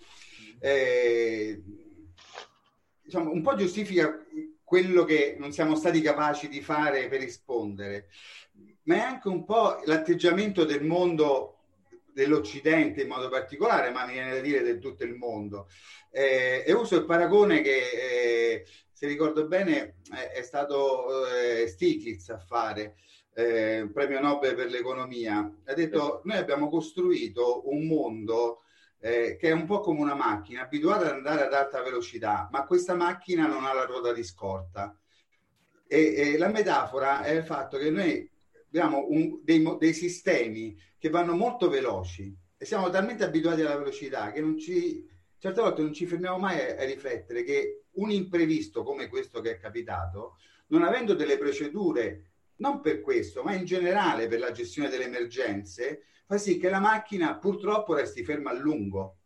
[0.59, 1.61] eh,
[3.01, 4.25] diciamo, un po' giustifica
[4.63, 8.07] quello che non siamo stati capaci di fare per rispondere,
[8.83, 11.54] ma è anche un po' l'atteggiamento del mondo
[12.15, 15.67] dell'Occidente in modo particolare, ma mi viene da dire di tutto il mondo.
[16.09, 22.29] Eh, e uso il paragone che, eh, se ricordo bene, è, è stato eh, Stiglitz
[22.29, 22.95] a fare,
[23.33, 25.39] eh, premio Nobel per l'economia.
[25.65, 28.61] Ha detto, noi abbiamo costruito un mondo
[29.01, 32.65] eh, che è un po' come una macchina, abituata ad andare ad alta velocità, ma
[32.65, 34.97] questa macchina non ha la ruota di scorta.
[35.85, 38.27] E, e la metafora è il fatto che noi
[38.75, 44.31] abbiamo un- dei, dei sistemi che vanno molto veloci e siamo talmente abituati alla velocità
[44.31, 45.07] che non ci,
[45.37, 49.51] certe volte non ci fermiamo mai a, a riflettere che un imprevisto come questo che
[49.51, 50.35] è capitato,
[50.67, 56.01] non avendo delle procedure, non per questo, ma in generale per la gestione delle emergenze,
[56.25, 59.19] fa sì che la macchina purtroppo resti ferma a lungo.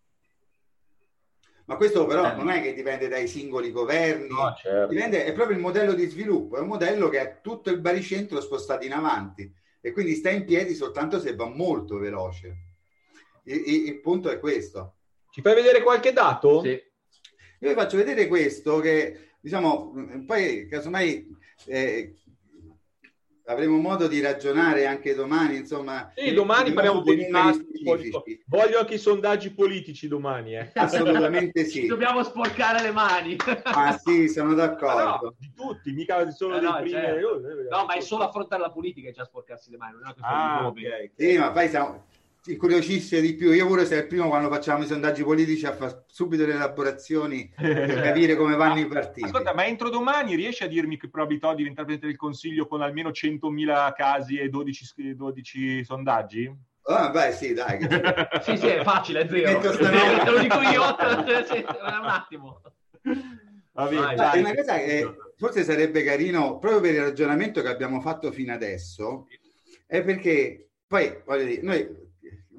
[1.70, 2.34] Ma questo però Eh.
[2.36, 4.88] non è che dipende dai singoli governi, No, certo.
[4.92, 8.42] dipende, è proprio il modello di sviluppo, è un modello che ha tutto il baricentro
[8.42, 12.56] spostato in avanti e quindi sta in piedi soltanto se va molto veloce.
[13.44, 14.96] Il, il- il punto è questo.
[15.30, 16.64] Ci fai vedere qualche dato?
[16.64, 16.70] Sì.
[16.70, 19.94] Io vi faccio vedere questo che, diciamo,
[20.26, 21.28] poi casomai
[21.68, 22.16] eh,
[23.50, 26.12] avremo modo di ragionare anche domani, insomma.
[26.16, 28.44] Sì, domani parliamo di numeri tassi, un po' di- specifici.
[28.46, 30.72] Voglio anche i sondaggi politici domani, eh.
[30.76, 31.86] Assolutamente Ci sì.
[31.88, 33.36] dobbiamo sporcare le mani.
[33.64, 35.20] Ah sì, sono d'accordo.
[35.28, 36.90] no, di tutti, mica solo Eh dei no, primi.
[36.92, 37.48] certo.
[37.50, 40.14] eh, No, ma è solo affrontare la politica e già sporcarsi le mani, non è
[40.16, 40.62] una Ah, di ok.
[40.64, 41.12] nome.
[41.16, 42.06] Sì, ma poi siamo,
[42.46, 43.52] incuriosisce di più.
[43.52, 47.52] Io pure sei il primo quando facciamo i sondaggi politici a fare subito le elaborazioni
[47.56, 49.26] per capire come vanno i partiti.
[49.26, 52.82] Ascolta, ma entro domani riesci a dirmi che probabilità di diventare Presidente del Consiglio con
[52.82, 56.52] almeno 100.000 casi e 12, 12 sondaggi?
[56.84, 57.80] Ah, beh, sì, dai.
[58.42, 59.60] sì, sì, è facile, è zero.
[59.78, 60.96] Te lo dico io.
[61.46, 62.62] sì, un attimo.
[63.74, 68.02] Va bene, dai, una cosa che forse sarebbe carino, proprio per il ragionamento che abbiamo
[68.02, 69.28] fatto fino adesso,
[69.86, 72.09] è perché poi, voglio dire, noi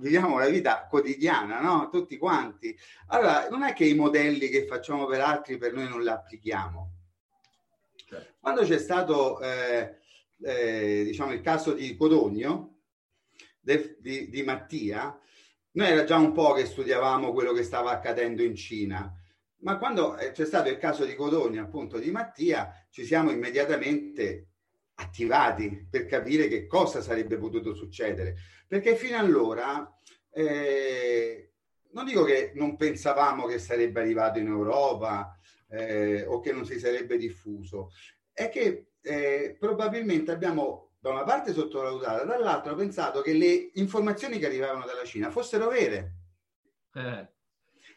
[0.01, 1.88] viviamo la vita quotidiana, no?
[1.90, 2.76] Tutti quanti.
[3.09, 6.92] Allora, non è che i modelli che facciamo per altri per noi non li applichiamo.
[8.09, 8.34] Certo.
[8.40, 9.98] Quando c'è stato, eh,
[10.42, 12.80] eh, diciamo, il caso di Codogno,
[13.61, 15.18] de, di, di Mattia,
[15.72, 19.14] noi era già un po' che studiavamo quello che stava accadendo in Cina,
[19.59, 24.49] ma quando eh, c'è stato il caso di Codogno, appunto, di Mattia, ci siamo immediatamente
[25.01, 28.36] attivati per capire che cosa sarebbe potuto succedere.
[28.66, 29.90] Perché fino allora,
[30.32, 31.53] eh,
[31.92, 35.36] non dico che non pensavamo che sarebbe arrivato in Europa
[35.68, 37.90] eh, o che non si sarebbe diffuso,
[38.32, 44.46] è che eh, probabilmente abbiamo da una parte sottovalutato, dall'altra pensato che le informazioni che
[44.46, 46.14] arrivavano dalla Cina fossero vere.
[46.94, 47.28] Eh.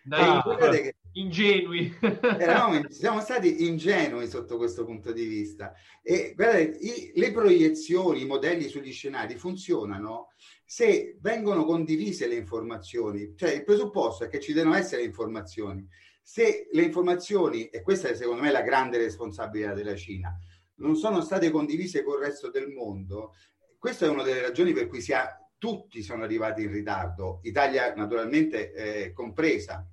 [0.09, 1.93] Ah, che ingenui.
[2.01, 5.73] Eravamo, siamo stati ingenui sotto questo punto di vista.
[6.01, 10.29] E guardate, i, le proiezioni, i modelli sugli scenari funzionano
[10.65, 13.33] se vengono condivise le informazioni.
[13.35, 15.87] Cioè il presupposto è che ci devono essere informazioni.
[16.21, 20.35] Se le informazioni, e questa è secondo me la grande responsabilità della Cina,
[20.75, 23.33] non sono state condivise col resto del mondo,
[23.77, 27.93] questa è una delle ragioni per cui si ha, tutti sono arrivati in ritardo, Italia
[27.93, 29.85] naturalmente eh, compresa.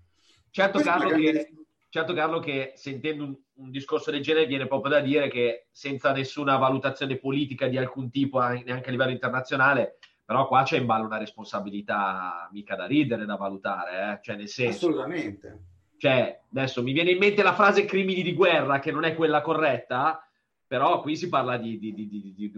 [0.51, 1.53] Certo Carlo, che,
[1.89, 6.13] certo Carlo, che, sentendo un, un, discorso del genere viene proprio da dire che senza
[6.13, 11.07] nessuna valutazione politica di alcun tipo, neanche a livello internazionale, però qua c'è in ballo
[11.07, 14.19] una responsabilità mica da ridere, da valutare, eh?
[14.23, 14.87] cioè nel senso...
[14.87, 15.65] Assolutamente.
[15.97, 19.43] Cioè, adesso mi viene in mente la frase crimini di guerra, che non è quella
[19.43, 20.27] corretta,
[20.67, 22.51] però qui si parla di, di, di, di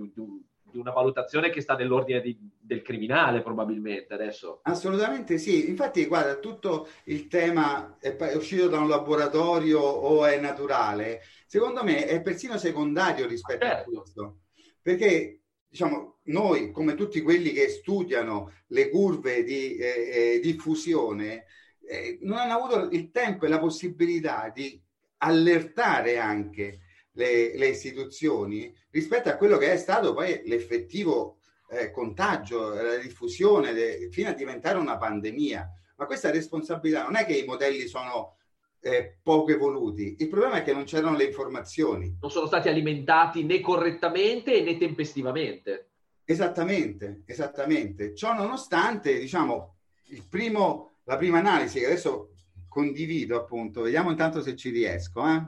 [0.75, 4.61] una valutazione che sta nell'ordine di, del criminale probabilmente adesso.
[4.63, 11.23] Assolutamente sì, infatti guarda, tutto il tema è uscito da un laboratorio o è naturale,
[11.47, 13.91] secondo me è persino secondario rispetto certo.
[13.91, 14.39] a questo,
[14.81, 21.47] perché diciamo, noi come tutti quelli che studiano le curve di eh, eh, diffusione
[21.87, 24.81] eh, non hanno avuto il tempo e la possibilità di
[25.19, 26.81] allertare anche
[27.13, 31.39] le, le istituzioni rispetto a quello che è stato poi l'effettivo
[31.71, 35.71] eh, contagio, la diffusione, de, fino a diventare una pandemia.
[35.97, 38.37] Ma questa responsabilità non è che i modelli sono
[38.81, 42.17] eh, poco evoluti, il problema è che non c'erano le informazioni.
[42.21, 45.91] Non sono stati alimentati né correttamente né tempestivamente.
[46.25, 48.15] Esattamente, esattamente.
[48.15, 52.33] Ciò nonostante, diciamo, il primo, la prima analisi che adesso
[52.69, 55.25] condivido appunto, vediamo intanto se ci riesco.
[55.27, 55.43] Eh?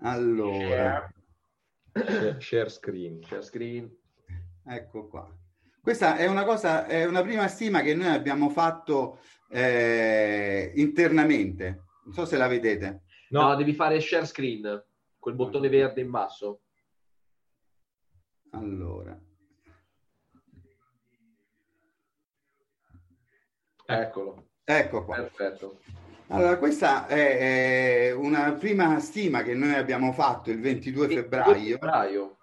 [0.00, 1.08] Allora,
[1.92, 3.22] share, share screen.
[3.22, 3.90] Share screen.
[4.64, 5.28] Ecco qua.
[5.80, 11.84] Questa è una cosa, è una prima stima che noi abbiamo fatto eh, internamente.
[12.04, 13.02] Non so se la vedete.
[13.30, 14.84] No, no, devi fare share screen,
[15.18, 16.62] quel bottone verde in basso.
[18.50, 19.16] Allora.
[23.86, 24.48] Eccolo.
[24.64, 25.16] Ecco qua.
[25.16, 25.80] Perfetto.
[26.28, 32.36] Allora, questa è, una prima stima che noi abbiamo fatto il 22 febbraio, febbraio,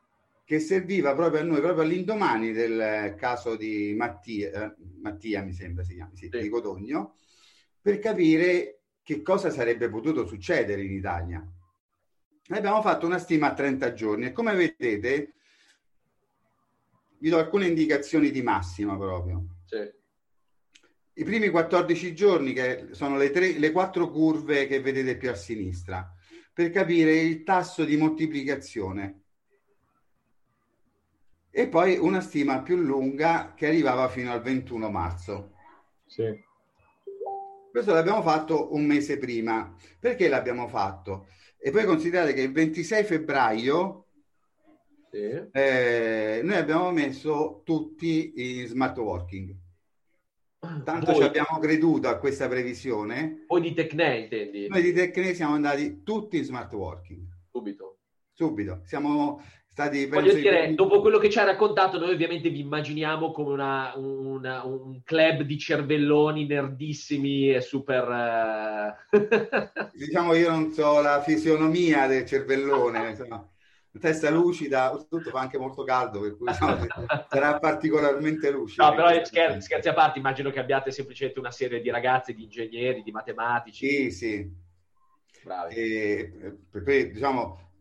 [0.46, 5.84] che serviva proprio a noi, proprio all'indomani del caso di Mattia, eh, Mattia mi sembra
[5.84, 6.40] si chiama, sì, sì.
[6.40, 7.16] di Codogno,
[7.82, 11.46] per capire che cosa sarebbe potuto succedere in Italia.
[12.50, 15.34] Abbiamo fatto una stima a 30 giorni e come vedete
[17.18, 19.58] vi do alcune indicazioni di massima proprio.
[19.66, 20.02] Sì
[21.16, 25.36] i primi 14 giorni, che sono le, tre, le quattro curve che vedete più a
[25.36, 26.12] sinistra,
[26.52, 29.22] per capire il tasso di moltiplicazione.
[31.52, 35.52] E poi una stima più lunga che arrivava fino al 21 marzo.
[36.08, 36.52] Sì.
[37.70, 39.76] Questo l'abbiamo fatto un mese prima.
[40.00, 41.28] Perché l'abbiamo fatto?
[41.60, 44.08] E poi considerate che il 26 febbraio
[45.12, 45.50] sì.
[45.52, 49.56] eh, noi abbiamo messo tutti in smart working.
[50.84, 51.16] Tanto Voi...
[51.16, 53.44] ci abbiamo creduto a questa previsione.
[53.48, 54.68] Voi di Tecne intendi?
[54.68, 57.22] Noi di Tecne siamo andati tutti in smart working.
[57.52, 57.98] Subito.
[58.32, 58.82] Subito.
[58.86, 60.06] Siamo stati...
[60.06, 60.76] Voglio dire, in...
[60.76, 65.42] dopo quello che ci ha raccontato, noi ovviamente vi immaginiamo come una, una, un club
[65.42, 68.96] di cervelloni nerdissimi e super...
[69.94, 73.48] diciamo io non so la fisionomia del cervellone, insomma.
[74.00, 76.48] Testa lucida, oltretutto fa anche molto caldo, per cui
[77.30, 78.90] sarà particolarmente lucida.
[78.90, 82.44] No, però scher- scherzi a parte, immagino che abbiate semplicemente una serie di ragazzi, di
[82.44, 83.88] ingegneri, di matematici.
[83.88, 84.52] Sì, sì.
[85.44, 85.76] Bravi.
[85.76, 87.72] E, per cui, diciamo,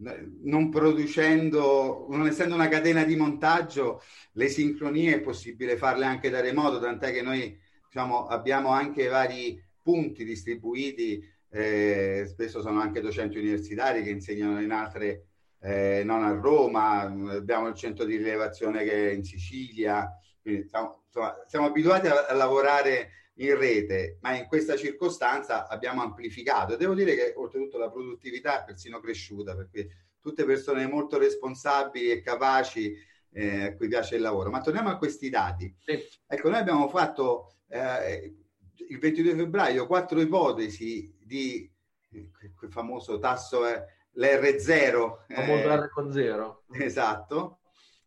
[0.42, 4.02] non producendo, non essendo una catena di montaggio,
[4.32, 7.56] le sincronie è possibile farle anche da remoto, tant'è che noi
[7.86, 14.72] diciamo, abbiamo anche vari punti distribuiti, eh, spesso sono anche docenti universitari che insegnano in
[14.72, 15.26] altre
[15.62, 20.10] eh, non a Roma, abbiamo il centro di rilevazione che è in Sicilia,
[20.40, 26.02] quindi siamo, insomma, siamo abituati a, a, lavorare in rete, ma in questa circostanza abbiamo
[26.02, 26.74] amplificato.
[26.76, 32.22] Devo dire che oltretutto la produttività è persino cresciuta, perché tutte persone molto responsabili e
[32.22, 32.94] capaci
[33.30, 34.50] eh, a cui piace il lavoro.
[34.50, 35.72] Ma torniamo a questi dati.
[35.78, 35.96] Sì.
[36.26, 38.34] Ecco, noi abbiamo fatto eh,
[38.88, 41.70] il 22 febbraio quattro ipotesi di
[42.56, 43.84] quel famoso tasso eh,
[44.16, 45.24] l'R0.
[45.28, 46.64] Famoso eh, R con zero.
[46.72, 47.60] Esatto.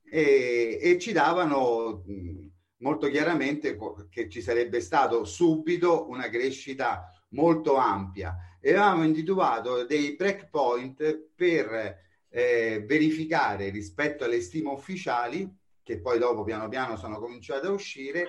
[0.03, 2.47] E, e ci davano mh,
[2.78, 3.78] molto chiaramente
[4.10, 8.36] che ci sarebbe stato subito una crescita molto ampia.
[8.62, 11.97] E avevamo individuato dei breakpoint per
[12.30, 15.49] eh, verificare rispetto alle stime ufficiali,
[15.84, 18.28] che poi dopo piano piano sono cominciate a uscire,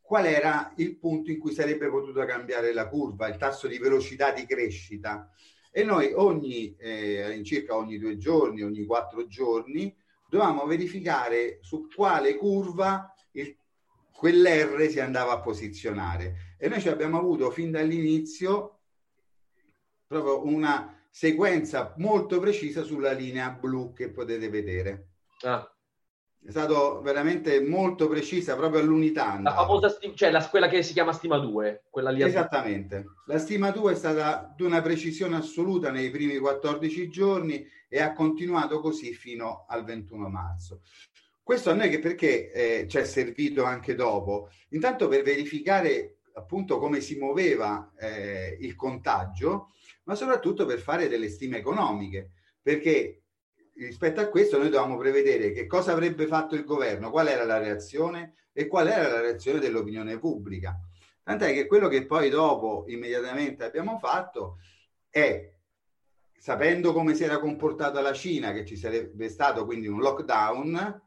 [0.00, 4.30] qual era il punto in cui sarebbe potuta cambiare la curva, il tasso di velocità
[4.30, 5.28] di crescita
[5.74, 9.92] e noi ogni, eh, circa ogni due giorni, ogni quattro giorni,
[10.28, 13.56] dovevamo verificare su quale curva il,
[14.14, 16.56] quell'R si andava a posizionare.
[16.58, 18.80] E noi ci abbiamo avuto fin dall'inizio
[20.06, 25.08] proprio una sequenza molto precisa sulla linea blu che potete vedere.
[25.40, 25.66] Ah
[26.44, 29.38] è stato veramente molto precisa proprio all'unità.
[29.40, 32.22] La famosa stima, cioè la, quella che si chiama stima 2, quella lì.
[32.22, 33.04] Esattamente.
[33.26, 38.12] La stima 2 è stata di una precisione assoluta nei primi 14 giorni e ha
[38.12, 40.80] continuato così fino al 21 marzo.
[41.44, 44.48] Questo a noi che perché eh, ci è servito anche dopo?
[44.70, 49.72] Intanto per verificare appunto come si muoveva eh, il contagio,
[50.04, 52.30] ma soprattutto per fare delle stime economiche,
[52.60, 53.21] perché
[53.74, 57.58] rispetto a questo noi dovevamo prevedere che cosa avrebbe fatto il governo, qual era la
[57.58, 60.78] reazione e qual era la reazione dell'opinione pubblica.
[61.22, 64.58] Tant'è che quello che poi dopo immediatamente abbiamo fatto
[65.08, 65.52] è,
[66.36, 71.00] sapendo come si era comportata la Cina, che ci sarebbe stato quindi un lockdown,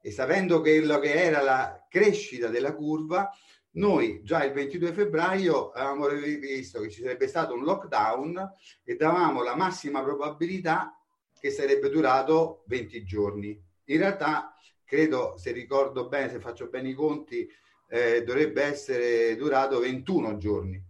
[0.00, 3.30] e sapendo quello che era la crescita della curva,
[3.76, 8.52] noi già il 22 febbraio avevamo visto che ci sarebbe stato un lockdown
[8.84, 10.96] e davamo la massima probabilità
[11.44, 13.62] che sarebbe durato 20 giorni.
[13.88, 17.46] In realtà, credo, se ricordo bene, se faccio bene i conti,
[17.90, 20.82] eh, dovrebbe essere durato 21 giorni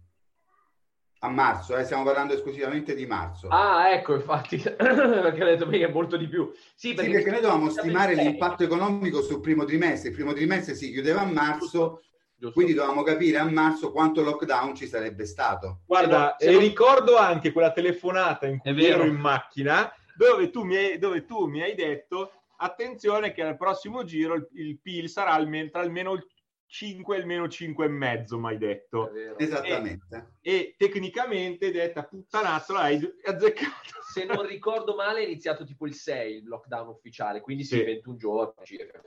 [1.19, 3.49] a marzo, eh, stiamo parlando esclusivamente di marzo.
[3.49, 6.49] Ah, ecco, infatti, perché ho detto che è molto di più.
[6.73, 10.07] Sì, perché, sì, perché noi dovevamo stimare l'impatto economico sul primo trimestre.
[10.07, 12.01] Il primo trimestre si chiudeva a marzo,
[12.33, 12.53] Giusto.
[12.53, 15.81] quindi dovevamo capire a marzo quanto lockdown ci sarebbe stato.
[15.85, 16.59] Guarda, non...
[16.59, 21.45] ricordo anche quella telefonata in cui ero in macchina dove tu mi hai, dove tu
[21.45, 26.13] mi hai detto attenzione che al prossimo giro il, il PIL sarà almeno, tra almeno
[26.13, 26.25] il
[26.67, 29.11] 5 e il meno 5 e mezzo, mai detto.
[29.37, 30.33] Esattamente.
[30.41, 34.01] E, e tecnicamente detta puttanazzola hai azzeccato.
[34.13, 37.83] Se non ricordo male è iniziato tipo il 6 il lockdown ufficiale, quindi sì, sì.
[37.83, 39.01] 21 giorni circa,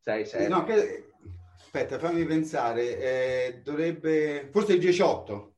[0.00, 0.48] 6, 6.
[0.48, 1.10] No, che...
[1.56, 4.48] Aspetta, fammi pensare, eh, dovrebbe...
[4.52, 5.53] forse il 18.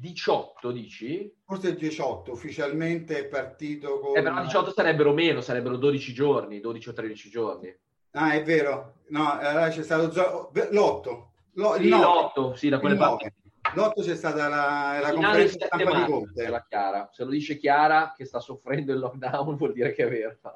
[0.00, 1.32] 18 dici?
[1.44, 4.16] Forse il 18, ufficialmente è partito con...
[4.16, 7.76] Eh, però 18 sarebbero meno, sarebbero 12 giorni, 12 o 13 giorni.
[8.12, 9.00] Ah, è vero.
[9.08, 10.06] No, allora c'è stato
[10.52, 11.32] l'8.
[11.54, 13.32] L'8, sì, l'8, sì, da quelle parti.
[13.74, 16.48] L'8 c'è stata la, la conferenza stampa di Conte.
[16.48, 17.08] La Chiara.
[17.12, 20.36] Se lo dice Chiara che sta soffrendo il lockdown vuol dire che è vero.
[20.42, 20.54] No,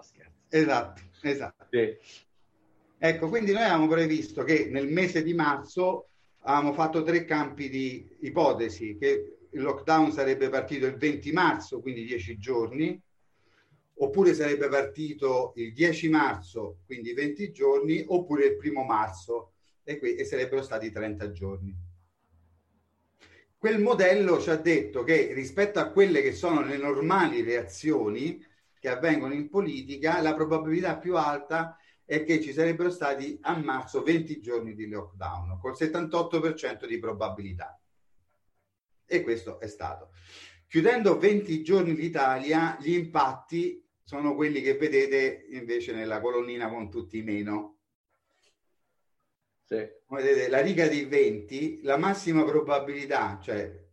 [0.49, 1.67] esatto, esatto.
[1.71, 1.97] Sì.
[3.01, 6.09] Ecco, quindi noi avevamo previsto che nel mese di marzo
[6.49, 12.05] avevamo fatto tre campi di ipotesi, che il lockdown sarebbe partito il 20 marzo, quindi
[12.05, 13.01] 10 giorni,
[14.01, 19.53] oppure sarebbe partito il 10 marzo, quindi 20 giorni, oppure il primo marzo,
[19.85, 21.77] e, qui, e sarebbero stati 30 giorni.
[23.59, 28.43] Quel modello ci ha detto che rispetto a quelle che sono le normali reazioni
[28.79, 31.77] che avvengono in politica, la probabilità più alta
[32.09, 37.79] è che ci sarebbero stati a marzo 20 giorni di lockdown, col 78% di probabilità.
[39.05, 40.13] E questo è stato.
[40.67, 47.19] Chiudendo 20 giorni l'Italia, gli impatti sono quelli che vedete invece nella colonnina con tutti
[47.19, 47.81] i meno.
[49.65, 49.87] Sì.
[50.09, 53.87] Vedete, la riga di 20, la massima probabilità, cioè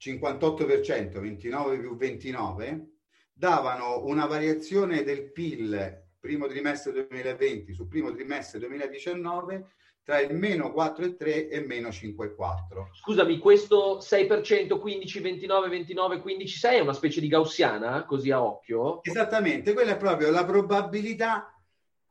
[0.00, 2.90] 58%, 29 più 29,
[3.32, 10.72] davano una variazione del PIL primo trimestre 2020 sul primo trimestre 2019 tra il meno
[10.74, 12.94] 4,3 e meno 5,4.
[12.94, 18.42] Scusami, questo 6%, 15, 29, 29, 15, 6 è una specie di gaussiana, così a
[18.42, 19.02] occhio?
[19.04, 21.52] Esattamente, quella è proprio la probabilità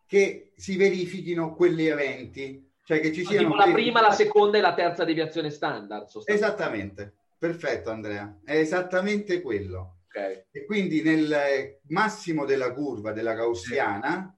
[0.06, 2.66] che si verifichino quegli eventi.
[2.84, 5.50] Cioè che ci No, siano tipo la quei- prima, la seconda e la terza deviazione
[5.50, 6.08] standard.
[6.24, 9.97] Esattamente, perfetto Andrea, è esattamente quello.
[10.18, 10.48] Ok.
[10.52, 14.36] E quindi nel massimo della curva della gaussiana,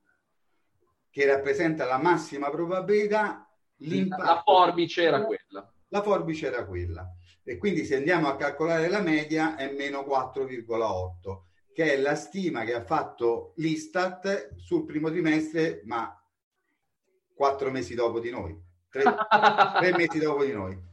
[1.09, 4.23] che rappresenta la massima probabilità, l'impatto...
[4.23, 5.73] La forbice era quella.
[5.87, 7.13] La forbice era quella.
[7.43, 11.41] E quindi se andiamo a calcolare la media è meno 4,8,
[11.73, 16.13] che è la stima che ha fatto l'Istat sul primo trimestre, ma
[17.33, 18.55] quattro mesi dopo di noi,
[18.89, 19.03] tre,
[19.79, 20.88] tre mesi dopo di noi.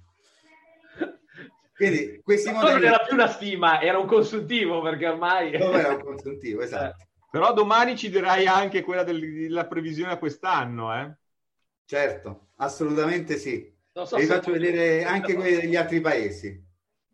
[1.76, 2.86] Quindi questi Ma non modelli...
[2.86, 5.50] era più una stima, era un consuntivo perché ormai...
[5.58, 7.04] Dove era un consuntivo, esatto.
[7.30, 11.14] Però domani ci dirai anche quella del- della previsione a quest'anno, eh?
[11.84, 13.70] Certo, assolutamente sì.
[13.92, 16.48] Non so Vi faccio vedere anche quelli degli altri paesi,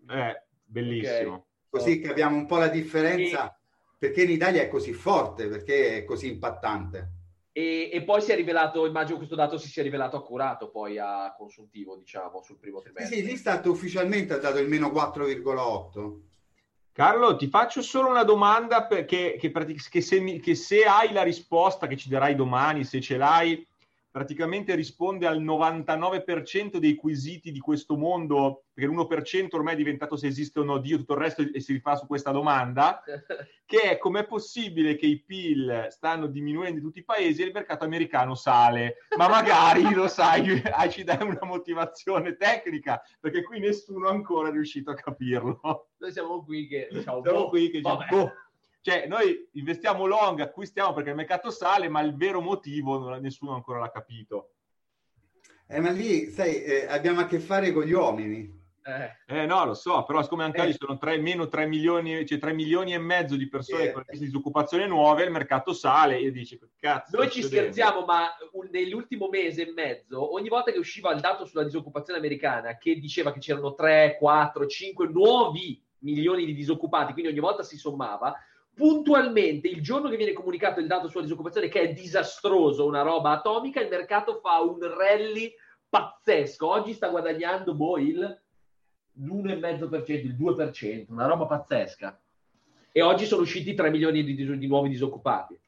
[0.09, 1.35] Eh, bellissimo.
[1.35, 1.45] Ok.
[1.69, 3.57] così capiamo un po' la differenza,
[3.99, 7.11] perché in Italia è così forte, perché è così impattante.
[7.55, 11.35] E, e poi si è rivelato, immagino questo dato si sia rivelato accurato poi a
[11.37, 13.17] consuntivo, diciamo, sul primo Sì, trimestre.
[13.17, 16.21] sì, l'Istat ufficialmente ha dato il meno 4,8.
[16.93, 21.23] Carlo, ti faccio solo una domanda perché, che, che se, mi- che se hai la
[21.23, 23.67] risposta che ci darai domani, se ce l'hai,
[24.13, 30.27] praticamente risponde al 99% dei quesiti di questo mondo, perché l'1% ormai è diventato se
[30.27, 33.03] esiste o no Dio, tutto il resto e si rifà su questa domanda,
[33.65, 37.53] che è com'è possibile che i PIL stanno diminuendo in tutti i paesi e il
[37.53, 38.99] mercato americano sale?
[39.17, 44.91] Ma magari, lo sai, ci dai una motivazione tecnica, perché qui nessuno ancora è riuscito
[44.91, 45.89] a capirlo.
[45.97, 48.31] Noi siamo qui che diciamo, Siamo boh, qui che boh.
[48.83, 53.55] Cioè, noi investiamo long, acquistiamo perché il mercato sale, ma il vero motivo non- nessuno
[53.55, 54.51] ancora l'ha capito.
[55.69, 58.61] Eh, ma lì, sai, eh, abbiamo a che fare con gli uomini.
[58.85, 60.67] Eh, Eh no, lo so, però siccome anche Eh.
[60.67, 63.93] lì sono tre- meno 3 milioni, cioè 3 milioni e mezzo di persone Eh.
[63.93, 67.17] con di disoccupazione nuove, il mercato sale e dici, cazzo.
[67.17, 71.21] Noi ci succedendo?" scherziamo, ma un- nell'ultimo mese e mezzo, ogni volta che usciva il
[71.21, 77.13] dato sulla disoccupazione americana, che diceva che c'erano 3, 4, 5 nuovi milioni di disoccupati,
[77.13, 78.35] quindi ogni volta si sommava,
[78.75, 83.33] puntualmente il giorno che viene comunicato il dato sulla disoccupazione, che è disastroso, una roba
[83.33, 85.53] atomica, il mercato fa un rally
[85.89, 86.69] pazzesco.
[86.69, 88.41] Oggi sta guadagnando boh, il
[89.15, 92.19] l'1,5%, il 2%, una roba pazzesca.
[92.91, 95.59] E oggi sono usciti 3 milioni di, di- di nuovi disoccupati.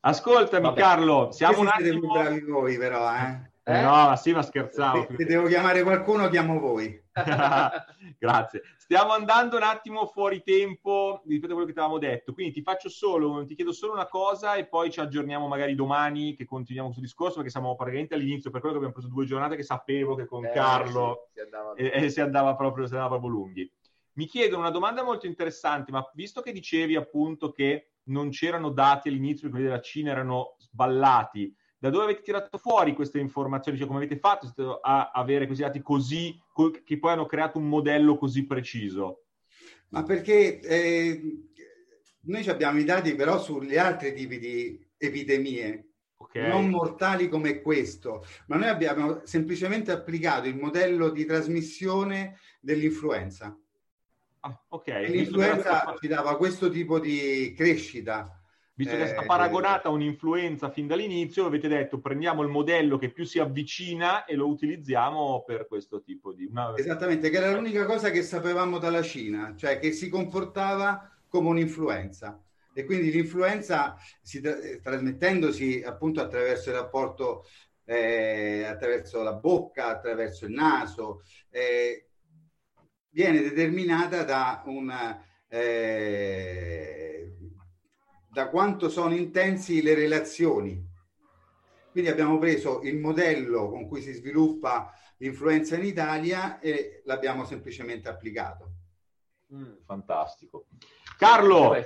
[0.00, 0.80] Ascoltami Vabbè.
[0.80, 2.00] Carlo, siamo un attimo...
[2.00, 3.49] più bravi voi, però, eh.
[3.70, 3.82] Eh, Eh?
[3.82, 5.06] no, ma sì, ma scherzavo.
[5.10, 7.00] Se, se devo chiamare qualcuno, chiamo voi.
[8.18, 8.62] Grazie.
[8.76, 12.32] Stiamo andando un attimo fuori tempo rispetto a quello che ti avevamo detto.
[12.32, 16.34] Quindi ti faccio solo, ti chiedo solo una cosa e poi ci aggiorniamo magari domani
[16.34, 19.56] che continuiamo questo discorso perché siamo praticamente all'inizio, per quello che abbiamo preso due giornate
[19.56, 22.92] che sapevo che con Eh, Carlo sì, si andava- e, e si, andava proprio, si
[22.94, 23.72] andava proprio lunghi.
[24.14, 29.08] Mi chiedono una domanda molto interessante, ma visto che dicevi appunto che non c'erano dati
[29.08, 33.78] all'inizio, che quelli della Cina erano sballati, da dove avete tirato fuori queste informazioni?
[33.78, 37.68] Cioè, come avete fatto a avere questi dati così, co- che poi hanno creato un
[37.68, 39.24] modello così preciso?
[39.88, 41.22] Ma perché eh,
[42.24, 45.86] noi abbiamo i dati però sugli altri tipi di epidemie,
[46.18, 46.36] Ok?
[46.36, 53.58] non mortali come questo, ma noi abbiamo semplicemente applicato il modello di trasmissione dell'influenza.
[54.40, 54.84] Ah, ok.
[54.84, 58.39] Visto che L'influenza ci dava questo tipo di crescita.
[58.80, 62.96] Visto che è stata Eh, paragonata a un'influenza fin dall'inizio, avete detto prendiamo il modello
[62.96, 66.46] che più si avvicina e lo utilizziamo per questo tipo di...
[66.46, 66.72] Una...
[66.74, 72.42] Esattamente, che era l'unica cosa che sapevamo dalla Cina, cioè che si comportava come un'influenza.
[72.72, 77.44] E quindi l'influenza, si tra- eh, trasmettendosi appunto attraverso il rapporto,
[77.84, 82.08] eh, attraverso la bocca, attraverso il naso, eh,
[83.10, 85.22] viene determinata da una...
[85.48, 87.34] eh,
[88.30, 90.88] da quanto sono intensi le relazioni.
[91.90, 98.08] Quindi abbiamo preso il modello con cui si sviluppa l'influenza in Italia e l'abbiamo semplicemente
[98.08, 98.70] applicato.
[99.52, 99.72] Mm.
[99.84, 100.66] Fantastico.
[101.18, 101.76] Carlo,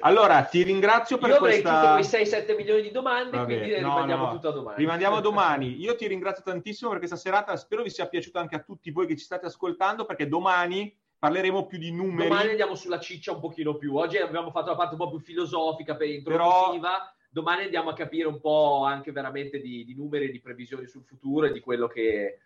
[0.00, 1.92] allora ti ringrazio per Io avrei questa...
[1.92, 4.32] quei 6-7 milioni di domande, Vabbè, quindi le no, rimandiamo no.
[4.32, 4.76] tutto a domani.
[4.78, 5.80] Rimandiamo a domani.
[5.80, 7.54] Io ti ringrazio tantissimo per questa serata.
[7.56, 11.66] Spero vi sia piaciuta anche a tutti voi che ci state ascoltando, perché domani parleremo
[11.66, 12.28] più di numeri.
[12.28, 13.94] Domani andiamo sulla ciccia un pochino più.
[13.94, 17.14] Oggi abbiamo fatto la parte un po' più filosofica, per Però- introduttiva.
[17.32, 21.04] Domani andiamo a capire un po' anche veramente di, di numeri e di previsioni sul
[21.04, 22.40] futuro e di quello che,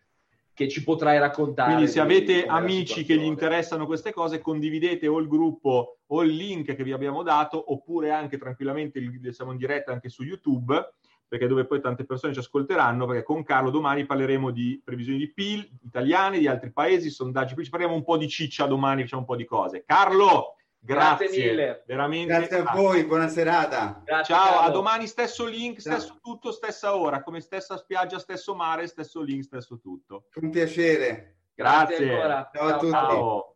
[0.53, 1.73] che ci potrai raccontare.
[1.73, 6.01] Quindi se di- avete la amici che gli interessano queste cose, condividete o il gruppo
[6.05, 10.11] o il link che vi abbiamo dato, oppure anche tranquillamente il- siamo in diretta anche
[10.11, 10.95] su YouTube,
[11.27, 15.33] perché dove poi tante persone ci ascolteranno, perché con Carlo domani parleremo di previsioni di
[15.33, 19.23] PIL italiane, di altri paesi, sondaggi, poi ci parliamo un po' di ciccia domani, facciamo
[19.23, 19.85] un po' di cose.
[19.87, 21.83] Carlo, grazie, Grazie mille.
[21.87, 22.35] veramente.
[22.35, 24.03] Grazie a voi, buona serata.
[24.05, 24.73] Grazie, Ciao, a Carlo.
[24.73, 25.99] domani stesso link, Ciao.
[25.99, 30.27] stesso tutto, stessa ora, come stessa spiaggia, stesso mare, stesso link, stesso tutto.
[30.35, 31.37] Un piacere.
[31.55, 32.11] Grazie.
[32.11, 32.51] ancora.
[32.53, 32.91] Ciao a tutti.
[32.91, 33.54] Ciao.